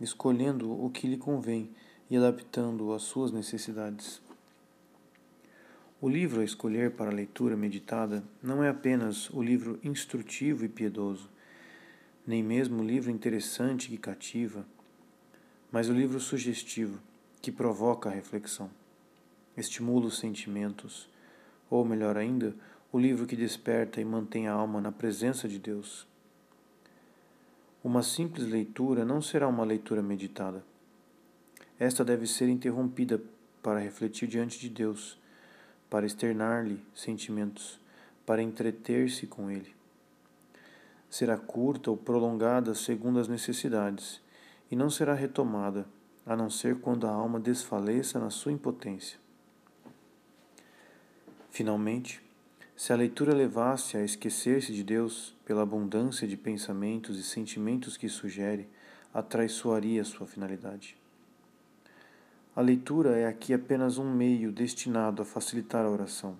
escolhendo 0.00 0.72
o 0.72 0.88
que 0.88 1.06
lhe 1.06 1.18
convém 1.18 1.68
e 2.08 2.16
adaptando-o 2.16 2.94
às 2.94 3.02
suas 3.02 3.30
necessidades. 3.30 4.22
O 6.00 6.08
livro 6.08 6.40
a 6.40 6.44
escolher 6.44 6.92
para 6.92 7.10
a 7.10 7.14
leitura 7.14 7.54
meditada 7.54 8.24
não 8.42 8.64
é 8.64 8.70
apenas 8.70 9.28
o 9.28 9.42
livro 9.42 9.78
instrutivo 9.84 10.64
e 10.64 10.70
piedoso, 10.70 11.28
nem 12.26 12.42
mesmo 12.42 12.80
o 12.80 12.86
livro 12.86 13.10
interessante 13.10 13.90
que 13.90 13.98
cativa, 13.98 14.64
mas 15.70 15.90
o 15.90 15.92
livro 15.92 16.18
sugestivo 16.18 16.98
que 17.42 17.52
provoca 17.52 18.08
a 18.08 18.12
reflexão, 18.12 18.70
estimula 19.54 20.06
os 20.06 20.16
sentimentos, 20.16 21.12
ou 21.68 21.84
melhor 21.84 22.16
ainda, 22.16 22.54
o 22.92 22.98
livro 22.98 23.26
que 23.26 23.34
desperta 23.34 24.00
e 24.00 24.04
mantém 24.04 24.46
a 24.46 24.52
alma 24.52 24.80
na 24.80 24.92
presença 24.92 25.48
de 25.48 25.58
Deus. 25.58 26.06
Uma 27.82 28.02
simples 28.02 28.46
leitura 28.46 29.04
não 29.04 29.20
será 29.20 29.48
uma 29.48 29.64
leitura 29.64 30.02
meditada. 30.02 30.64
Esta 31.78 32.04
deve 32.04 32.26
ser 32.26 32.48
interrompida 32.48 33.20
para 33.62 33.80
refletir 33.80 34.28
diante 34.28 34.58
de 34.60 34.68
Deus, 34.68 35.18
para 35.90 36.06
externar-lhe 36.06 36.80
sentimentos, 36.94 37.80
para 38.24 38.42
entreter-se 38.42 39.26
com 39.26 39.50
Ele. 39.50 39.74
Será 41.10 41.36
curta 41.36 41.90
ou 41.90 41.96
prolongada 41.96 42.74
segundo 42.74 43.18
as 43.18 43.28
necessidades, 43.28 44.20
e 44.70 44.76
não 44.76 44.88
será 44.88 45.14
retomada, 45.14 45.86
a 46.24 46.34
não 46.34 46.48
ser 46.48 46.80
quando 46.80 47.06
a 47.06 47.10
alma 47.10 47.38
desfaleça 47.38 48.18
na 48.18 48.30
sua 48.30 48.52
impotência. 48.52 49.23
Finalmente, 51.54 52.20
se 52.76 52.92
a 52.92 52.96
leitura 52.96 53.32
levasse 53.32 53.96
a 53.96 54.02
esquecer-se 54.02 54.72
de 54.72 54.82
Deus 54.82 55.36
pela 55.44 55.62
abundância 55.62 56.26
de 56.26 56.36
pensamentos 56.36 57.16
e 57.16 57.22
sentimentos 57.22 57.96
que 57.96 58.08
sugere, 58.08 58.68
atraiçoaria 59.14 60.02
sua 60.02 60.26
finalidade. 60.26 60.96
A 62.56 62.60
leitura 62.60 63.16
é 63.16 63.28
aqui 63.28 63.54
apenas 63.54 63.98
um 63.98 64.12
meio 64.12 64.50
destinado 64.50 65.22
a 65.22 65.24
facilitar 65.24 65.84
a 65.84 65.90
oração. 65.90 66.36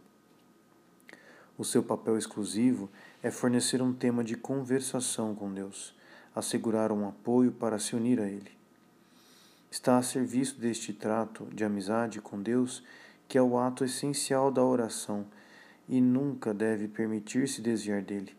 O 1.57 1.65
seu 1.65 1.85
papel 1.85 2.19
exclusivo 2.19 2.91
é 3.23 3.31
fornecer 3.31 3.81
um 3.81 3.93
tema 3.93 4.25
de 4.25 4.35
conversação 4.35 5.33
com 5.33 5.55
Deus, 5.55 5.95
assegurar 6.35 6.91
um 6.91 7.09
apoio 7.09 7.53
para 7.53 7.79
se 7.79 7.95
unir 7.95 8.21
a 8.21 8.27
Ele. 8.27 8.51
Está 9.71 9.97
a 9.97 10.03
serviço 10.03 10.59
deste 10.59 10.93
trato 10.93 11.47
de 11.55 11.65
amizade 11.65 12.21
com 12.21 12.43
Deus 12.43 12.83
que 13.29 13.39
é 13.39 13.43
o 13.43 13.59
ato 13.59 13.85
essencial 13.85 14.51
da 14.51 14.63
oração 14.63 15.27
e 15.89 16.01
nunca 16.01 16.55
deve 16.55 16.89
permitir-se 16.89 17.61
desviar 17.61 18.03
dele. 18.03 18.37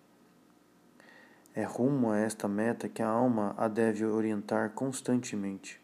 É 1.54 1.64
rumo 1.64 2.12
a 2.12 2.18
esta 2.18 2.48
meta 2.48 2.90
que 2.90 3.02
a 3.02 3.08
alma 3.08 3.56
a 3.58 3.68
deve 3.68 4.06
orientar 4.06 4.72
constantemente. 4.72 5.82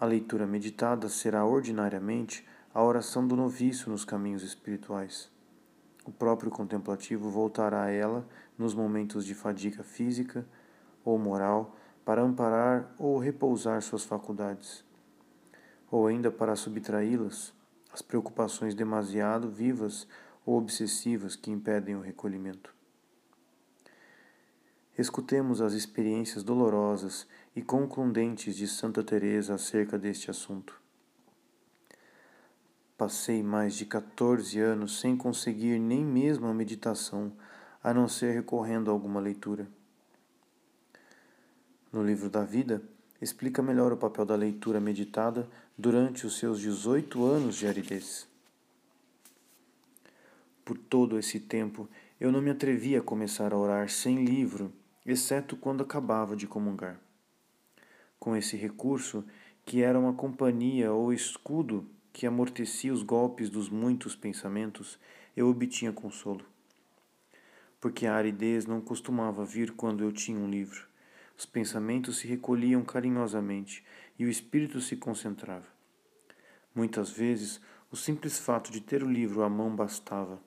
A 0.00 0.06
leitura 0.06 0.46
meditada 0.46 1.08
será 1.08 1.44
ordinariamente 1.44 2.46
a 2.74 2.82
oração 2.82 3.26
do 3.26 3.36
noviço 3.36 3.90
nos 3.90 4.04
caminhos 4.04 4.42
espirituais. 4.42 5.30
O 6.04 6.10
próprio 6.10 6.50
contemplativo 6.50 7.30
voltará 7.30 7.84
a 7.84 7.90
ela 7.90 8.26
nos 8.58 8.74
momentos 8.74 9.24
de 9.24 9.34
fadiga 9.34 9.84
física 9.84 10.44
ou 11.04 11.18
moral 11.18 11.76
para 12.04 12.22
amparar 12.22 12.92
ou 12.98 13.18
repousar 13.18 13.80
suas 13.82 14.02
faculdades 14.02 14.84
ou 15.92 16.06
ainda 16.06 16.30
para 16.30 16.56
subtraí-las, 16.56 17.52
as 17.92 18.00
preocupações 18.00 18.74
demasiado 18.74 19.50
vivas 19.50 20.08
ou 20.46 20.56
obsessivas 20.56 21.36
que 21.36 21.50
impedem 21.50 21.94
o 21.94 22.00
recolhimento. 22.00 22.74
Escutemos 24.96 25.60
as 25.60 25.74
experiências 25.74 26.42
dolorosas 26.42 27.26
e 27.54 27.60
concludentes 27.60 28.56
de 28.56 28.66
Santa 28.66 29.04
Teresa 29.04 29.54
acerca 29.54 29.98
deste 29.98 30.30
assunto. 30.30 30.80
Passei 32.96 33.42
mais 33.42 33.74
de 33.74 33.84
14 33.84 34.58
anos 34.60 34.98
sem 34.98 35.14
conseguir 35.14 35.78
nem 35.78 36.02
mesmo 36.02 36.46
a 36.46 36.54
meditação, 36.54 37.32
a 37.84 37.92
não 37.92 38.08
ser 38.08 38.32
recorrendo 38.32 38.90
a 38.90 38.94
alguma 38.94 39.20
leitura. 39.20 39.68
No 41.92 42.02
livro 42.02 42.30
da 42.30 42.44
vida, 42.44 42.82
explica 43.20 43.60
melhor 43.62 43.92
o 43.92 43.96
papel 43.96 44.24
da 44.24 44.34
leitura 44.34 44.80
meditada 44.80 45.48
durante 45.76 46.26
os 46.26 46.38
seus 46.38 46.60
18 46.60 47.24
anos 47.24 47.56
de 47.56 47.66
aridez. 47.66 48.28
Por 50.64 50.76
todo 50.78 51.18
esse 51.18 51.40
tempo, 51.40 51.88
eu 52.20 52.30
não 52.30 52.40
me 52.40 52.50
atrevi 52.50 52.94
a 52.96 53.02
começar 53.02 53.52
a 53.52 53.56
orar 53.56 53.88
sem 53.88 54.24
livro, 54.24 54.72
exceto 55.04 55.56
quando 55.56 55.82
acabava 55.82 56.36
de 56.36 56.46
comungar. 56.46 57.00
Com 58.18 58.36
esse 58.36 58.56
recurso, 58.56 59.24
que 59.64 59.82
era 59.82 59.98
uma 59.98 60.12
companhia 60.12 60.92
ou 60.92 61.12
escudo 61.12 61.84
que 62.12 62.26
amortecia 62.26 62.92
os 62.92 63.02
golpes 63.02 63.48
dos 63.48 63.68
muitos 63.68 64.14
pensamentos, 64.14 64.98
eu 65.36 65.48
obtinha 65.48 65.92
consolo. 65.92 66.44
Porque 67.80 68.06
a 68.06 68.14
aridez 68.14 68.66
não 68.66 68.80
costumava 68.80 69.44
vir 69.44 69.72
quando 69.72 70.04
eu 70.04 70.12
tinha 70.12 70.38
um 70.38 70.48
livro. 70.48 70.86
Os 71.36 71.46
pensamentos 71.46 72.18
se 72.18 72.28
recolhiam 72.28 72.84
carinhosamente 72.84 73.82
e 74.22 74.24
o 74.24 74.30
espírito 74.30 74.80
se 74.80 74.96
concentrava. 74.96 75.66
Muitas 76.72 77.10
vezes, 77.10 77.60
o 77.90 77.96
simples 77.96 78.38
fato 78.38 78.70
de 78.70 78.80
ter 78.80 79.02
o 79.02 79.10
livro 79.10 79.42
à 79.42 79.48
mão 79.48 79.74
bastava. 79.74 80.40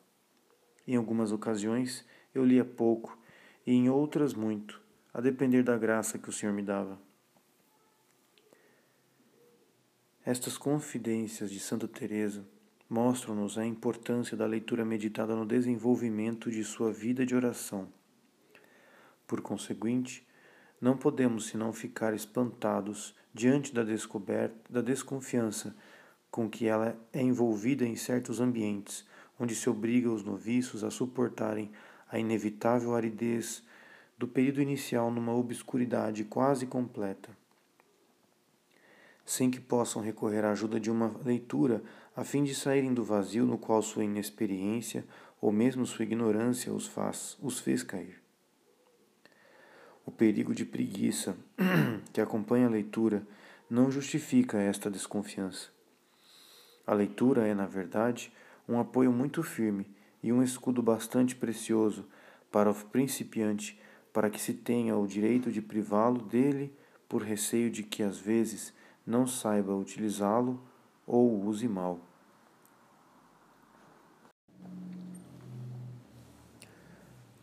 Em 0.88 0.96
algumas 0.96 1.34
ocasiões, 1.34 2.06
eu 2.34 2.46
lia 2.46 2.64
pouco 2.64 3.20
e 3.68 3.74
em 3.74 3.90
outras 3.90 4.34
muito, 4.34 4.82
a 5.14 5.20
depender 5.20 5.62
da 5.62 5.78
graça 5.78 6.18
que 6.18 6.30
o 6.30 6.32
Senhor 6.32 6.54
me 6.54 6.62
dava. 6.62 6.98
Estas 10.24 10.58
confidências 10.58 11.52
de 11.52 11.60
Santa 11.60 11.86
Teresa 11.86 12.48
mostram-nos 12.90 13.58
a 13.58 13.66
importância 13.66 14.38
da 14.38 14.46
leitura 14.46 14.86
meditada 14.86 15.36
no 15.36 15.46
desenvolvimento 15.46 16.50
de 16.50 16.64
sua 16.64 16.94
vida 16.94 17.26
de 17.26 17.36
oração. 17.36 17.92
Por 19.28 19.42
conseguinte, 19.42 20.26
não 20.80 20.96
podemos 20.96 21.48
senão 21.48 21.74
ficar 21.74 22.14
espantados 22.14 23.14
diante 23.36 23.72
da 23.72 23.84
descoberta 23.84 24.56
da 24.68 24.82
desconfiança 24.82 25.76
com 26.32 26.50
que 26.50 26.66
ela 26.66 26.98
é 27.14 27.22
envolvida 27.22 27.86
em 27.86 27.96
certos 27.96 28.40
ambientes, 28.40 29.06
onde 29.40 29.54
se 29.54 29.70
obriga 29.70 30.10
os 30.10 30.24
noviços 30.24 30.84
a 30.84 30.90
suportarem 30.90 31.70
a 32.10 32.18
inevitável 32.18 32.96
aridez 32.96 33.62
do 34.18 34.28
período 34.28 34.62
inicial 34.62 35.12
numa 35.12 35.36
obscuridade 35.36 36.24
quase 36.24 36.66
completa 36.66 37.30
sem 39.26 39.50
que 39.50 39.60
possam 39.60 40.02
recorrer 40.02 40.46
à 40.46 40.52
ajuda 40.52 40.80
de 40.80 40.92
uma 40.92 41.12
leitura 41.26 41.82
a 42.16 42.24
fim 42.24 42.44
de 42.44 42.54
saírem 42.54 42.94
do 42.94 43.04
vazio 43.04 43.46
no 43.46 43.58
qual 43.58 43.82
sua 43.82 44.04
inexperiência 44.04 45.04
ou 45.42 45.52
mesmo 45.52 45.86
sua 45.86 46.06
ignorância 46.06 46.72
os, 46.72 46.86
faz, 46.86 47.38
os 47.42 47.60
fez 47.60 47.82
cair. 47.82 48.25
O 50.06 50.12
perigo 50.12 50.54
de 50.54 50.64
preguiça 50.64 51.36
que 52.14 52.22
acompanha 52.22 52.68
a 52.68 52.70
leitura 52.70 53.26
não 53.70 53.90
justifica 53.90 54.60
esta 54.60 54.90
desconfiança. 54.90 55.70
A 56.86 56.94
leitura 56.94 57.48
é, 57.48 57.54
na 57.56 57.66
verdade, 57.66 58.32
um 58.70 58.80
apoio 58.80 59.12
muito 59.12 59.42
firme 59.42 59.88
e 60.22 60.32
um 60.32 60.44
escudo 60.44 60.82
bastante 60.84 61.36
precioso 61.36 62.06
para 62.52 62.70
o 62.70 62.76
principiante, 62.76 63.80
para 64.14 64.30
que 64.30 64.40
se 64.40 64.54
tenha 64.54 64.96
o 64.96 65.08
direito 65.08 65.52
de 65.52 65.62
privá-lo 65.62 66.22
dele 66.22 66.72
por 67.10 67.24
receio 67.24 67.72
de 67.72 67.82
que, 67.82 68.04
às 68.04 68.18
vezes, 68.20 68.74
não 69.06 69.26
saiba 69.26 69.76
utilizá-lo 69.76 70.62
ou 71.06 71.32
o 71.32 71.46
use 71.48 71.68
mal. 71.68 72.00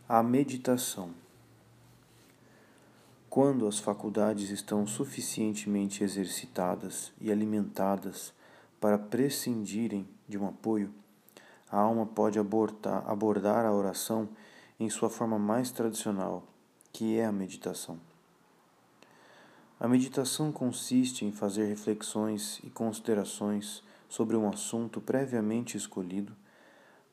A 0.07 0.23
meditação. 0.23 1.22
Quando 3.33 3.67
as 3.67 3.79
faculdades 3.79 4.51
estão 4.51 4.85
suficientemente 4.85 6.03
exercitadas 6.03 7.11
e 7.19 7.31
alimentadas 7.31 8.31
para 8.79 8.95
prescindirem 8.95 10.07
de 10.29 10.37
um 10.37 10.47
apoio, 10.47 10.93
a 11.67 11.79
alma 11.79 12.05
pode 12.05 12.37
abordar, 12.37 13.03
abordar 13.09 13.65
a 13.65 13.73
oração 13.73 14.29
em 14.79 14.87
sua 14.87 15.09
forma 15.09 15.39
mais 15.39 15.71
tradicional, 15.71 16.43
que 16.91 17.17
é 17.17 17.25
a 17.25 17.31
meditação. 17.31 17.99
A 19.79 19.87
meditação 19.87 20.51
consiste 20.51 21.25
em 21.25 21.31
fazer 21.31 21.65
reflexões 21.65 22.59
e 22.63 22.69
considerações 22.69 23.81
sobre 24.07 24.37
um 24.37 24.47
assunto 24.47 25.01
previamente 25.01 25.75
escolhido 25.75 26.35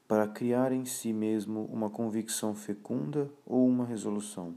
para 0.07 0.29
criar 0.29 0.71
em 0.71 0.85
si 0.85 1.15
mesmo 1.15 1.65
uma 1.73 1.89
convicção 1.89 2.55
fecunda 2.55 3.31
ou 3.47 3.67
uma 3.67 3.87
resolução. 3.87 4.55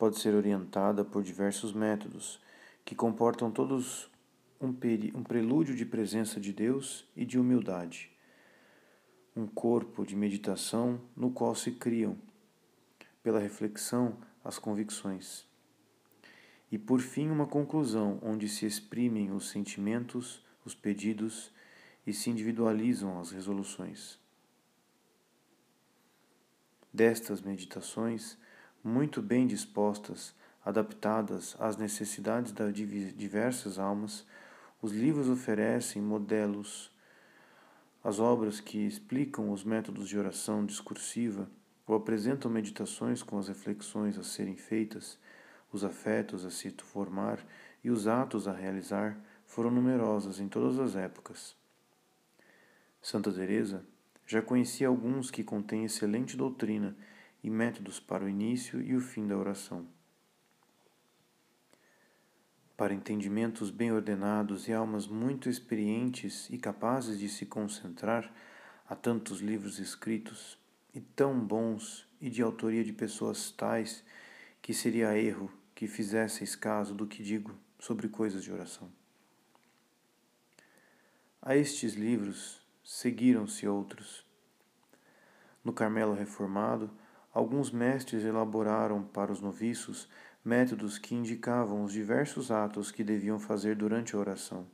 Pode 0.00 0.18
ser 0.18 0.34
orientada 0.34 1.04
por 1.04 1.22
diversos 1.22 1.74
métodos, 1.74 2.40
que 2.86 2.94
comportam 2.94 3.50
todos 3.50 4.10
um, 4.58 4.68
um 4.68 5.22
prelúdio 5.22 5.76
de 5.76 5.84
presença 5.84 6.40
de 6.40 6.54
Deus 6.54 7.06
e 7.14 7.26
de 7.26 7.38
humildade. 7.38 8.10
Um 9.36 9.46
corpo 9.46 10.06
de 10.06 10.16
meditação 10.16 10.98
no 11.14 11.30
qual 11.30 11.54
se 11.54 11.72
criam, 11.72 12.16
pela 13.22 13.38
reflexão, 13.38 14.16
as 14.42 14.58
convicções 14.58 15.48
e 16.72 16.78
por 16.78 17.00
fim 17.00 17.28
uma 17.28 17.46
conclusão 17.46 18.18
onde 18.22 18.48
se 18.48 18.64
exprimem 18.64 19.32
os 19.32 19.50
sentimentos, 19.50 20.42
os 20.64 20.74
pedidos 20.74 21.52
e 22.06 22.12
se 22.14 22.30
individualizam 22.30 23.20
as 23.20 23.32
resoluções. 23.32 24.18
Destas 26.90 27.40
meditações, 27.40 28.38
muito 28.82 29.20
bem 29.20 29.46
dispostas, 29.46 30.34
adaptadas 30.64 31.56
às 31.58 31.76
necessidades 31.76 32.52
das 32.52 32.74
diversas 32.74 33.78
almas, 33.78 34.26
os 34.80 34.92
livros 34.92 35.28
oferecem 35.28 36.00
modelos. 36.00 36.90
As 38.02 38.18
obras 38.18 38.60
que 38.60 38.78
explicam 38.86 39.50
os 39.50 39.62
métodos 39.64 40.08
de 40.08 40.18
oração 40.18 40.64
discursiva 40.64 41.48
ou 41.86 41.94
apresentam 41.96 42.50
meditações 42.50 43.22
com 43.22 43.38
as 43.38 43.48
reflexões 43.48 44.18
a 44.18 44.22
serem 44.22 44.56
feitas 44.56 45.18
os 45.72 45.84
afetos 45.84 46.44
a 46.44 46.50
se 46.50 46.74
formar 46.82 47.44
e 47.82 47.90
os 47.90 48.06
atos 48.06 48.48
a 48.48 48.52
realizar 48.52 49.18
foram 49.46 49.70
numerosos 49.70 50.40
em 50.40 50.48
todas 50.48 50.78
as 50.78 50.96
épocas. 50.96 51.56
Santa 53.00 53.32
Teresa 53.32 53.84
já 54.26 54.42
conhecia 54.42 54.88
alguns 54.88 55.30
que 55.30 55.42
contêm 55.42 55.84
excelente 55.84 56.36
doutrina 56.36 56.96
e 57.42 57.50
métodos 57.50 57.98
para 57.98 58.24
o 58.24 58.28
início 58.28 58.80
e 58.80 58.94
o 58.94 59.00
fim 59.00 59.26
da 59.26 59.36
oração. 59.36 59.86
Para 62.76 62.94
entendimentos 62.94 63.70
bem 63.70 63.92
ordenados 63.92 64.66
e 64.66 64.72
almas 64.72 65.06
muito 65.06 65.48
experientes 65.48 66.48
e 66.48 66.56
capazes 66.56 67.18
de 67.18 67.28
se 67.28 67.44
concentrar, 67.44 68.32
há 68.88 68.96
tantos 68.96 69.40
livros 69.40 69.78
escritos 69.78 70.58
e 70.94 71.00
tão 71.00 71.38
bons 71.38 72.08
e 72.20 72.30
de 72.30 72.42
autoria 72.42 72.82
de 72.82 72.92
pessoas 72.92 73.50
tais 73.50 74.02
que 74.62 74.72
seria 74.72 75.16
erro 75.16 75.52
que 75.74 75.86
fizesseis 75.86 76.54
caso 76.54 76.94
do 76.94 77.06
que 77.06 77.22
digo 77.22 77.54
sobre 77.78 78.08
coisas 78.08 78.42
de 78.42 78.52
oração. 78.52 78.90
A 81.40 81.56
estes 81.56 81.94
livros 81.94 82.60
seguiram-se 82.84 83.66
outros. 83.66 84.26
No 85.64 85.72
Carmelo 85.72 86.12
Reformado, 86.12 86.90
alguns 87.32 87.70
mestres 87.70 88.24
elaboraram 88.24 89.02
para 89.02 89.32
os 89.32 89.40
noviços 89.40 90.08
métodos 90.44 90.98
que 90.98 91.14
indicavam 91.14 91.84
os 91.84 91.92
diversos 91.92 92.50
atos 92.50 92.90
que 92.90 93.04
deviam 93.04 93.38
fazer 93.38 93.76
durante 93.76 94.14
a 94.14 94.18
oração. 94.18 94.66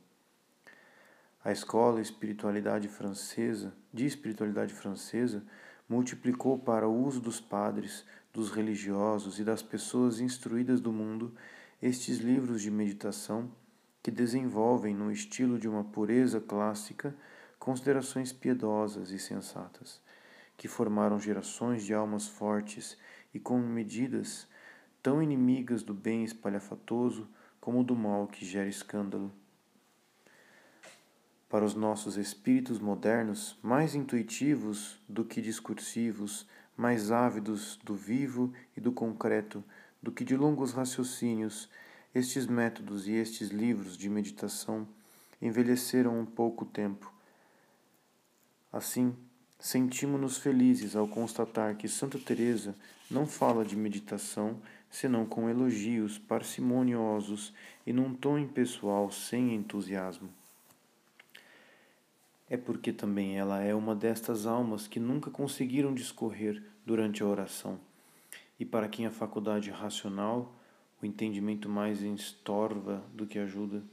A 1.43 1.51
escola 1.51 2.01
espiritualidade 2.01 2.87
francesa, 2.87 3.73
de 3.93 4.05
espiritualidade 4.05 4.73
francesa, 4.73 5.43
multiplicou 5.87 6.57
para 6.57 6.87
o 6.87 7.05
uso 7.05 7.21
dos 7.21 7.39
padres 7.39 8.05
dos 8.33 8.51
religiosos 8.51 9.39
e 9.39 9.43
das 9.43 9.63
pessoas 9.63 10.19
instruídas 10.19 10.81
do 10.81 10.91
mundo 10.91 11.33
estes 11.81 12.17
livros 12.17 12.61
de 12.61 12.69
meditação 12.69 13.51
que 14.03 14.11
desenvolvem, 14.11 14.95
no 14.95 15.11
estilo 15.11 15.59
de 15.59 15.67
uma 15.67 15.83
pureza 15.83 16.39
clássica, 16.39 17.15
considerações 17.59 18.31
piedosas 18.31 19.11
e 19.11 19.19
sensatas, 19.19 20.01
que 20.57 20.67
formaram 20.67 21.19
gerações 21.19 21.85
de 21.85 21.93
almas 21.93 22.27
fortes 22.27 22.97
e 23.33 23.39
com 23.39 23.59
medidas 23.59 24.47
tão 25.01 25.21
inimigas 25.21 25.83
do 25.83 25.93
bem 25.93 26.23
espalhafatoso 26.23 27.29
como 27.61 27.83
do 27.83 27.95
mal 27.95 28.27
que 28.27 28.43
gera 28.43 28.67
escândalo. 28.67 29.31
Para 31.47 31.63
os 31.63 31.75
nossos 31.75 32.17
espíritos 32.17 32.79
modernos, 32.79 33.57
mais 33.61 33.95
intuitivos 33.95 34.99
do 35.07 35.23
que 35.23 35.41
discursivos, 35.41 36.45
mais 36.75 37.11
ávidos 37.11 37.79
do 37.83 37.95
vivo 37.95 38.51
e 38.75 38.81
do 38.81 38.91
concreto 38.91 39.63
do 40.01 40.11
que 40.11 40.25
de 40.25 40.35
longos 40.35 40.73
raciocínios, 40.73 41.69
estes 42.13 42.45
métodos 42.45 43.07
e 43.07 43.13
estes 43.13 43.49
livros 43.49 43.97
de 43.97 44.09
meditação 44.09 44.87
envelheceram 45.41 46.19
um 46.19 46.25
pouco 46.25 46.65
tempo. 46.65 47.13
Assim, 48.71 49.15
sentimos-nos 49.59 50.37
felizes 50.37 50.95
ao 50.95 51.07
constatar 51.07 51.75
que 51.75 51.87
Santa 51.87 52.19
Teresa 52.19 52.75
não 53.09 53.25
fala 53.25 53.65
de 53.65 53.75
meditação 53.75 54.61
senão 54.89 55.25
com 55.25 55.49
elogios 55.49 56.17
parcimoniosos 56.17 57.53
e 57.85 57.91
num 57.91 58.13
tom 58.13 58.37
impessoal 58.37 59.11
sem 59.11 59.53
entusiasmo. 59.53 60.29
É 62.49 62.55
porque 62.55 62.93
também 62.93 63.37
ela 63.37 63.61
é 63.61 63.75
uma 63.75 63.95
destas 63.95 64.45
almas 64.45 64.87
que 64.87 64.99
nunca 64.99 65.29
conseguiram 65.29 65.93
discorrer 65.93 66.63
durante 66.85 67.21
a 67.21 67.25
oração, 67.25 67.79
e 68.57 68.63
para 68.63 68.87
quem 68.87 69.05
a 69.05 69.11
faculdade 69.11 69.69
racional, 69.69 70.55
o 71.01 71.05
entendimento 71.05 71.67
mais 71.67 72.01
estorva 72.01 73.03
do 73.13 73.27
que 73.27 73.37
ajuda. 73.37 73.83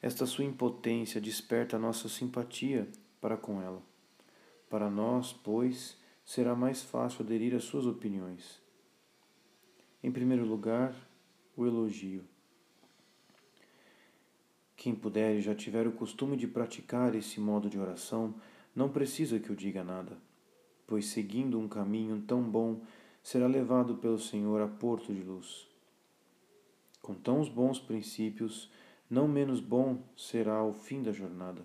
Esta 0.00 0.24
sua 0.24 0.44
impotência 0.44 1.20
desperta 1.20 1.78
nossa 1.78 2.08
simpatia 2.08 2.88
para 3.20 3.36
com 3.36 3.60
ela. 3.60 3.82
Para 4.68 4.88
nós, 4.88 5.32
pois, 5.32 5.96
será 6.24 6.54
mais 6.54 6.82
fácil 6.82 7.24
aderir 7.24 7.54
às 7.54 7.64
suas 7.64 7.86
opiniões. 7.86 8.60
Em 10.02 10.10
primeiro 10.10 10.46
lugar, 10.46 10.94
o 11.56 11.66
elogio. 11.66 12.24
Quem 14.76 14.94
puder 14.94 15.36
e 15.36 15.40
já 15.42 15.54
tiver 15.54 15.86
o 15.86 15.92
costume 15.92 16.36
de 16.36 16.46
praticar 16.46 17.14
esse 17.14 17.38
modo 17.38 17.68
de 17.68 17.78
oração, 17.78 18.34
não 18.74 18.88
precisa 18.88 19.38
que 19.38 19.50
eu 19.50 19.56
diga 19.56 19.84
nada, 19.84 20.16
pois 20.86 21.06
seguindo 21.06 21.58
um 21.58 21.68
caminho 21.68 22.22
tão 22.26 22.42
bom, 22.42 22.80
será 23.22 23.46
levado 23.46 23.96
pelo 23.96 24.18
Senhor 24.18 24.60
a 24.62 24.68
porto 24.68 25.12
de 25.12 25.22
luz. 25.22 25.68
Com 27.02 27.14
tão 27.14 27.42
bons 27.44 27.78
princípios, 27.78 28.70
não 29.10 29.26
menos 29.28 29.60
bom 29.60 30.02
será 30.16 30.62
o 30.62 30.72
fim 30.72 31.02
da 31.02 31.12
jornada. 31.12 31.62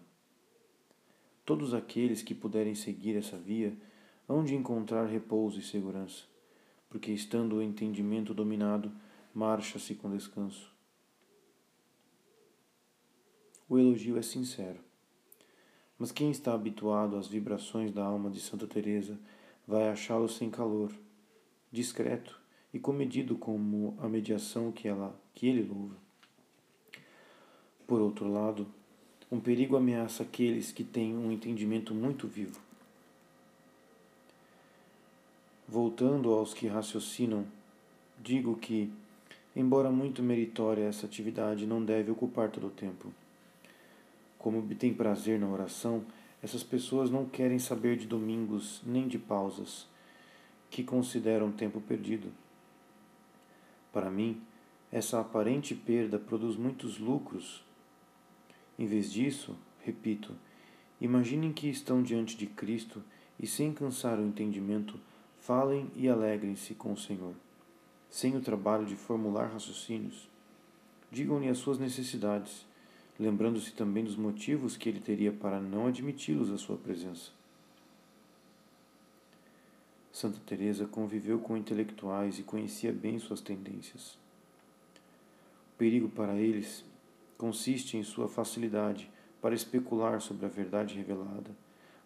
Todos 1.45 1.75
aqueles 1.75 2.23
que 2.23 2.33
puderem 2.33 2.73
seguir 2.73 3.15
essa 3.15 3.37
via 3.37 3.77
hão 4.27 4.43
de 4.43 4.55
encontrar 4.55 5.05
repouso 5.05 5.59
e 5.59 5.63
segurança, 5.63 6.23
porque 6.89 7.11
estando 7.11 7.57
o 7.57 7.61
entendimento 7.61 8.33
dominado, 8.33 8.91
marcha-se 9.33 9.93
com 9.93 10.09
descanso. 10.09 10.73
O 13.69 13.77
elogio 13.77 14.17
é 14.17 14.23
sincero. 14.23 14.79
Mas 15.97 16.11
quem 16.11 16.31
está 16.31 16.53
habituado 16.53 17.15
às 17.15 17.27
vibrações 17.27 17.91
da 17.91 18.03
alma 18.03 18.29
de 18.29 18.39
Santa 18.39 18.67
Teresa 18.67 19.19
vai 19.67 19.87
achá-lo 19.87 20.27
sem 20.27 20.49
calor, 20.49 20.91
discreto 21.71 22.39
e 22.73 22.79
comedido 22.79 23.37
como 23.37 23.95
a 23.99 24.09
mediação 24.09 24.71
que 24.71 24.87
ela 24.87 25.15
que 25.33 25.47
ele 25.47 25.63
louva. 25.63 25.95
Por 27.87 28.01
outro 28.01 28.31
lado, 28.31 28.67
um 29.35 29.39
perigo 29.41 29.75
ameaça 29.75 30.23
aqueles 30.23 30.71
que 30.71 30.81
têm 30.81 31.13
um 31.13 31.29
entendimento 31.29 31.93
muito 31.93 32.25
vivo. 32.25 32.57
Voltando 35.67 36.31
aos 36.31 36.53
que 36.53 36.67
raciocinam, 36.67 37.45
digo 38.23 38.55
que, 38.55 38.89
embora 39.53 39.91
muito 39.91 40.23
meritória 40.23 40.85
essa 40.85 41.05
atividade, 41.05 41.67
não 41.67 41.83
deve 41.83 42.09
ocupar 42.09 42.49
todo 42.49 42.67
o 42.67 42.71
tempo. 42.71 43.11
Como 44.39 44.59
obtém 44.59 44.93
prazer 44.93 45.37
na 45.37 45.49
oração, 45.49 46.05
essas 46.41 46.63
pessoas 46.63 47.11
não 47.11 47.25
querem 47.25 47.59
saber 47.59 47.97
de 47.97 48.07
domingos 48.07 48.81
nem 48.85 49.05
de 49.05 49.19
pausas, 49.19 49.85
que 50.69 50.81
consideram 50.81 51.51
tempo 51.51 51.81
perdido. 51.81 52.31
Para 53.91 54.09
mim, 54.09 54.41
essa 54.89 55.19
aparente 55.19 55.75
perda 55.75 56.17
produz 56.17 56.55
muitos 56.55 56.99
lucros. 56.99 57.64
Em 58.77 58.85
vez 58.85 59.11
disso, 59.11 59.55
repito, 59.83 60.35
imaginem 60.99 61.53
que 61.53 61.69
estão 61.69 62.03
diante 62.03 62.35
de 62.35 62.47
Cristo 62.47 63.03
e, 63.39 63.47
sem 63.47 63.73
cansar 63.73 64.19
o 64.19 64.25
entendimento, 64.25 64.99
falem 65.39 65.89
e 65.95 66.09
alegrem-se 66.09 66.73
com 66.73 66.93
o 66.93 66.97
Senhor, 66.97 67.33
sem 68.09 68.35
o 68.35 68.41
trabalho 68.41 68.85
de 68.85 68.95
formular 68.95 69.51
raciocínios. 69.51 70.29
Digam-lhe 71.11 71.47
as 71.47 71.57
suas 71.57 71.79
necessidades 71.79 72.65
lembrando-se 73.19 73.71
também 73.71 74.03
dos 74.03 74.15
motivos 74.15 74.75
que 74.75 74.89
ele 74.89 74.99
teria 74.99 75.31
para 75.31 75.59
não 75.59 75.87
admiti-los 75.87 76.51
à 76.51 76.57
sua 76.57 76.77
presença. 76.77 77.31
Santa 80.11 80.39
Teresa 80.45 80.85
conviveu 80.85 81.39
com 81.39 81.57
intelectuais 81.57 82.39
e 82.39 82.43
conhecia 82.43 82.91
bem 82.91 83.19
suas 83.19 83.41
tendências. 83.41 84.17
O 85.73 85.77
perigo 85.77 86.07
para 86.09 86.35
eles 86.35 86.85
consiste 87.37 87.97
em 87.97 88.03
sua 88.03 88.27
facilidade 88.27 89.09
para 89.41 89.55
especular 89.55 90.21
sobre 90.21 90.45
a 90.45 90.49
verdade 90.49 90.95
revelada, 90.95 91.51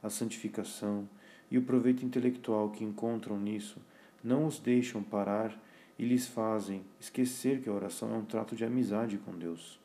a 0.02 0.10
santificação 0.10 1.08
e 1.50 1.58
o 1.58 1.64
proveito 1.64 2.06
intelectual 2.06 2.70
que 2.70 2.84
encontram 2.84 3.40
nisso 3.40 3.80
não 4.24 4.46
os 4.46 4.60
deixam 4.60 5.02
parar 5.02 5.58
e 5.98 6.06
lhes 6.06 6.28
fazem 6.28 6.84
esquecer 7.00 7.62
que 7.62 7.70
a 7.70 7.74
oração 7.74 8.14
é 8.14 8.18
um 8.18 8.26
trato 8.26 8.56
de 8.56 8.64
amizade 8.64 9.18
com 9.18 9.38
Deus. 9.38 9.80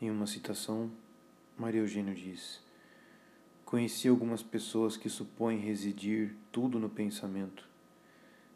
Em 0.00 0.10
uma 0.10 0.26
citação, 0.26 0.90
Maria 1.56 1.80
Eugênio 1.80 2.14
diz: 2.14 2.60
Conheci 3.64 4.08
algumas 4.08 4.42
pessoas 4.42 4.96
que 4.96 5.08
supõem 5.08 5.58
residir 5.58 6.36
tudo 6.52 6.78
no 6.78 6.88
pensamento. 6.88 7.68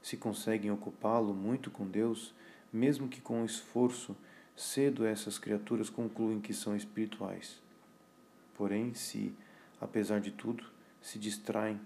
Se 0.02 0.16
conseguem 0.16 0.70
ocupá-lo 0.70 1.32
muito 1.32 1.70
com 1.70 1.86
Deus, 1.86 2.34
mesmo 2.72 3.08
que 3.08 3.20
com 3.20 3.44
esforço, 3.44 4.16
cedo 4.56 5.06
essas 5.06 5.38
criaturas 5.38 5.88
concluem 5.88 6.40
que 6.40 6.52
são 6.52 6.76
espirituais. 6.76 7.60
Porém, 8.54 8.92
se, 8.94 9.32
apesar 9.80 10.20
de 10.20 10.30
tudo, 10.30 10.64
se 11.00 11.18
distraem, 11.18 11.80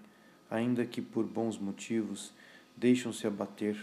ainda 0.49 0.85
que 0.85 1.01
por 1.01 1.25
bons 1.25 1.57
motivos, 1.57 2.33
deixam-se 2.75 3.27
abater 3.27 3.77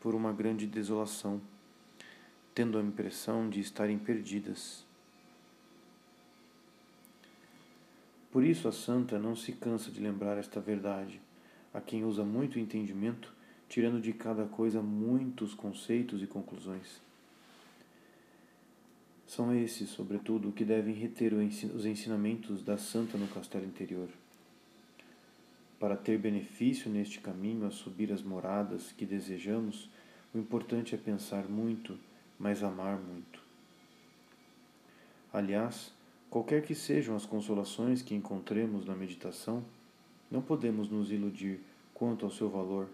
por 0.00 0.14
uma 0.14 0.32
grande 0.32 0.66
desolação, 0.66 1.40
tendo 2.54 2.78
a 2.78 2.82
impressão 2.82 3.48
de 3.48 3.60
estarem 3.60 3.98
perdidas 3.98 4.84
Por 8.32 8.42
isso 8.42 8.66
a 8.66 8.72
santa 8.72 9.18
não 9.18 9.36
se 9.36 9.52
cansa 9.52 9.90
de 9.90 10.00
lembrar 10.00 10.38
esta 10.38 10.58
verdade, 10.58 11.20
a 11.72 11.82
quem 11.82 12.02
usa 12.02 12.24
muito 12.24 12.58
entendimento, 12.58 13.30
tirando 13.72 14.02
de 14.02 14.12
cada 14.12 14.44
coisa 14.44 14.82
muitos 14.82 15.54
conceitos 15.54 16.22
e 16.22 16.26
conclusões. 16.26 17.00
São 19.26 19.54
esses, 19.54 19.88
sobretudo, 19.88 20.52
que 20.52 20.62
devem 20.62 20.94
reter 20.94 21.32
os 21.32 21.86
ensinamentos 21.86 22.62
da 22.62 22.76
santa 22.76 23.16
no 23.16 23.26
castelo 23.28 23.64
interior. 23.64 24.10
Para 25.80 25.96
ter 25.96 26.18
benefício 26.18 26.90
neste 26.90 27.18
caminho 27.18 27.66
a 27.66 27.70
subir 27.70 28.12
as 28.12 28.22
moradas 28.22 28.92
que 28.92 29.06
desejamos, 29.06 29.88
o 30.34 30.38
importante 30.38 30.94
é 30.94 30.98
pensar 30.98 31.48
muito, 31.48 31.98
mas 32.38 32.62
amar 32.62 32.98
muito. 32.98 33.40
Aliás, 35.32 35.90
Qualquer 36.32 36.62
que 36.62 36.74
sejam 36.74 37.14
as 37.14 37.26
consolações 37.26 38.00
que 38.00 38.14
encontremos 38.14 38.86
na 38.86 38.94
meditação, 38.94 39.62
não 40.30 40.40
podemos 40.40 40.88
nos 40.88 41.12
iludir 41.12 41.60
quanto 41.92 42.24
ao 42.24 42.30
seu 42.30 42.48
valor. 42.48 42.88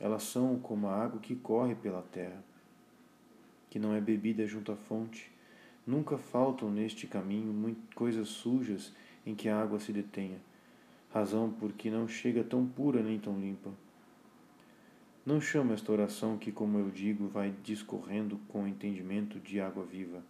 Elas 0.00 0.22
são 0.24 0.58
como 0.58 0.88
a 0.88 0.96
água 0.96 1.20
que 1.20 1.36
corre 1.36 1.74
pela 1.74 2.02
terra, 2.02 2.42
que 3.70 3.78
não 3.78 3.94
é 3.94 4.00
bebida 4.00 4.46
junto 4.46 4.72
à 4.72 4.76
fonte. 4.76 5.30
Nunca 5.86 6.18
faltam 6.18 6.70
neste 6.70 7.06
caminho 7.06 7.76
coisas 7.94 8.28
sujas 8.28 8.92
em 9.24 9.34
que 9.34 9.48
a 9.48 9.60
água 9.60 9.78
se 9.78 9.92
detenha, 9.92 10.38
razão 11.12 11.50
porque 11.50 11.90
não 11.90 12.06
chega 12.08 12.44
tão 12.44 12.66
pura 12.66 13.02
nem 13.02 13.18
tão 13.18 13.38
limpa. 13.38 13.70
Não 15.24 15.40
chamo 15.40 15.72
esta 15.72 15.92
oração 15.92 16.36
que, 16.36 16.50
como 16.50 16.78
eu 16.78 16.90
digo, 16.90 17.28
vai 17.28 17.54
discorrendo 17.62 18.40
com 18.48 18.66
entendimento 18.66 19.38
de 19.38 19.60
água 19.60 19.84
viva 19.84 20.22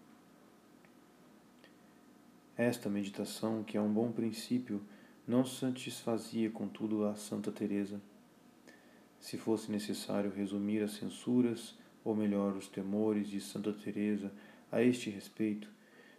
esta 2.57 2.89
meditação, 2.89 3.63
que 3.63 3.77
é 3.77 3.81
um 3.81 3.93
bom 3.93 4.11
princípio, 4.13 4.83
não 5.27 5.45
satisfazia, 5.45 6.51
contudo, 6.51 7.05
a 7.05 7.15
Santa 7.15 7.51
Teresa. 7.51 8.01
Se 9.23 9.39
fosse 9.39 9.71
necessário 9.71 10.33
resumir 10.33 10.83
as 10.83 10.95
censuras, 10.95 11.77
ou 12.05 12.15
melhor, 12.15 12.57
os 12.57 12.67
temores 12.67 13.29
de 13.29 13.41
Santa 13.41 13.73
Teresa 13.73 14.33
a 14.71 14.83
este 14.83 15.11
respeito, 15.11 15.69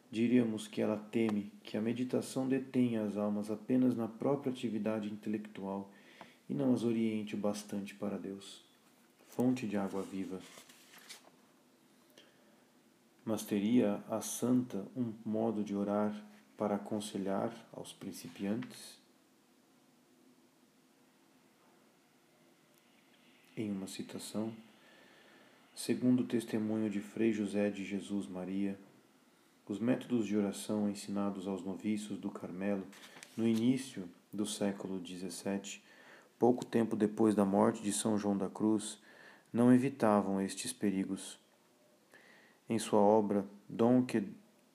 diríamos 0.09 0.69
que 0.69 0.81
ela 0.81 0.95
teme 1.11 1.51
que 1.63 1.75
a 1.75 1.81
meditação 1.81 2.47
detenha 2.47 3.03
as 3.03 3.17
almas 3.17 3.51
apenas 3.51 3.93
na 3.93 4.07
própria 4.07 4.53
atividade 4.53 5.11
intelectual 5.11 5.91
e 6.49 6.53
não 6.53 6.73
as 6.73 6.83
oriente 6.83 7.35
o 7.35 7.37
bastante 7.37 7.93
para 7.93 8.17
Deus, 8.17 8.63
fonte 9.27 9.67
de 9.67 9.75
água 9.75 10.01
viva. 10.01 10.39
Mas 13.25 13.43
teria 13.43 14.01
a 14.09 14.21
santa 14.21 14.87
um 14.95 15.11
modo 15.25 15.61
de 15.61 15.75
orar 15.75 16.15
para 16.55 16.75
aconselhar 16.75 17.53
aos 17.73 17.91
principiantes 17.91 19.02
em 23.55 23.71
uma 23.71 23.87
citação, 23.87 24.53
Segundo 25.75 26.21
o 26.21 26.27
testemunho 26.27 26.87
de 26.87 27.01
Frei 27.01 27.33
José 27.33 27.71
de 27.71 27.83
Jesus 27.83 28.27
Maria, 28.27 28.77
os 29.67 29.79
métodos 29.79 30.27
de 30.27 30.37
oração 30.37 30.87
ensinados 30.87 31.47
aos 31.47 31.63
noviços 31.63 32.19
do 32.19 32.29
Carmelo 32.29 32.85
no 33.35 33.47
início 33.47 34.07
do 34.31 34.45
século 34.45 35.03
XVII, 35.03 35.81
pouco 36.37 36.63
tempo 36.63 36.95
depois 36.95 37.33
da 37.33 37.43
morte 37.43 37.81
de 37.81 37.91
São 37.91 38.19
João 38.19 38.37
da 38.37 38.47
Cruz, 38.47 38.99
não 39.51 39.73
evitavam 39.73 40.39
estes 40.39 40.71
perigos. 40.71 41.39
Em 42.69 42.77
sua 42.77 42.99
obra 42.99 43.43
Don 43.67 44.05
que 44.05 44.23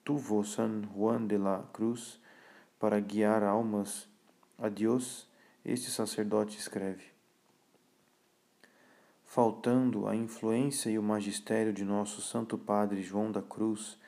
tuvo 0.04 0.42
San 0.42 0.82
Juan 0.92 1.28
de 1.28 1.38
la 1.38 1.62
Cruz 1.72 2.18
para 2.76 2.98
guiar 2.98 3.44
almas 3.44 4.08
a 4.58 4.68
Deus, 4.68 5.28
este 5.64 5.92
sacerdote 5.92 6.58
escreve: 6.58 7.17
Faltando 9.30 10.08
a 10.08 10.16
influência 10.16 10.88
e 10.88 10.98
o 10.98 11.02
magistério 11.02 11.70
de 11.70 11.84
nosso 11.84 12.22
Santo 12.22 12.56
Padre 12.56 13.02
João 13.02 13.30
da 13.30 13.42
Cruz, 13.42 13.98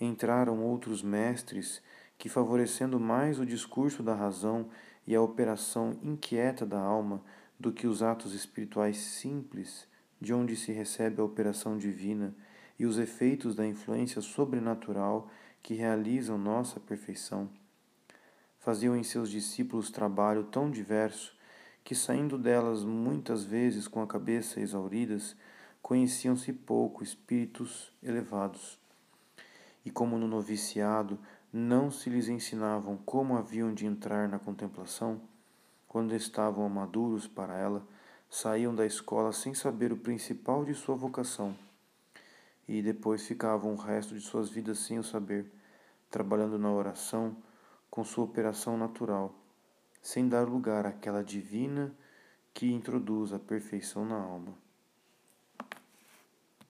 entraram 0.00 0.60
outros 0.64 1.00
mestres 1.00 1.80
que, 2.18 2.28
favorecendo 2.28 2.98
mais 2.98 3.38
o 3.38 3.46
discurso 3.46 4.02
da 4.02 4.16
razão 4.16 4.68
e 5.06 5.14
a 5.14 5.22
operação 5.22 5.96
inquieta 6.02 6.66
da 6.66 6.80
alma 6.80 7.22
do 7.58 7.70
que 7.70 7.86
os 7.86 8.02
atos 8.02 8.34
espirituais 8.34 8.96
simples, 8.96 9.86
de 10.20 10.34
onde 10.34 10.56
se 10.56 10.72
recebe 10.72 11.20
a 11.20 11.24
operação 11.24 11.78
divina 11.78 12.34
e 12.76 12.84
os 12.84 12.98
efeitos 12.98 13.54
da 13.54 13.64
influência 13.64 14.20
sobrenatural 14.20 15.30
que 15.62 15.74
realizam 15.74 16.36
nossa 16.36 16.80
perfeição, 16.80 17.48
faziam 18.58 18.96
em 18.96 19.04
seus 19.04 19.30
discípulos 19.30 19.88
trabalho 19.88 20.42
tão 20.42 20.68
diverso 20.68 21.32
que, 21.84 21.94
saindo 21.94 22.38
delas 22.38 22.82
muitas 22.82 23.44
vezes 23.44 23.86
com 23.86 24.00
a 24.00 24.06
cabeça 24.06 24.58
exauridas, 24.58 25.36
conheciam-se 25.82 26.50
pouco 26.50 27.04
espíritos 27.04 27.92
elevados. 28.02 28.78
E 29.84 29.90
como 29.90 30.18
no 30.18 30.26
noviciado 30.26 31.18
não 31.52 31.90
se 31.90 32.08
lhes 32.08 32.26
ensinavam 32.26 32.96
como 32.96 33.36
haviam 33.36 33.72
de 33.72 33.84
entrar 33.84 34.26
na 34.26 34.38
contemplação, 34.38 35.20
quando 35.86 36.14
estavam 36.14 36.66
maduros 36.70 37.28
para 37.28 37.54
ela, 37.54 37.86
saíam 38.30 38.74
da 38.74 38.86
escola 38.86 39.30
sem 39.30 39.52
saber 39.52 39.92
o 39.92 39.96
principal 39.96 40.64
de 40.64 40.74
sua 40.74 40.96
vocação, 40.96 41.54
e 42.66 42.82
depois 42.82 43.26
ficavam 43.26 43.74
o 43.74 43.76
resto 43.76 44.14
de 44.14 44.20
suas 44.22 44.48
vidas 44.48 44.78
sem 44.78 44.98
o 44.98 45.04
saber, 45.04 45.52
trabalhando 46.10 46.58
na 46.58 46.72
oração 46.72 47.36
com 47.90 48.02
sua 48.02 48.24
operação 48.24 48.76
natural 48.76 49.43
sem 50.04 50.28
dar 50.28 50.46
lugar 50.46 50.84
àquela 50.84 51.24
divina 51.24 51.90
que 52.52 52.70
introduz 52.70 53.32
a 53.32 53.38
perfeição 53.38 54.04
na 54.04 54.16
alma. 54.16 54.54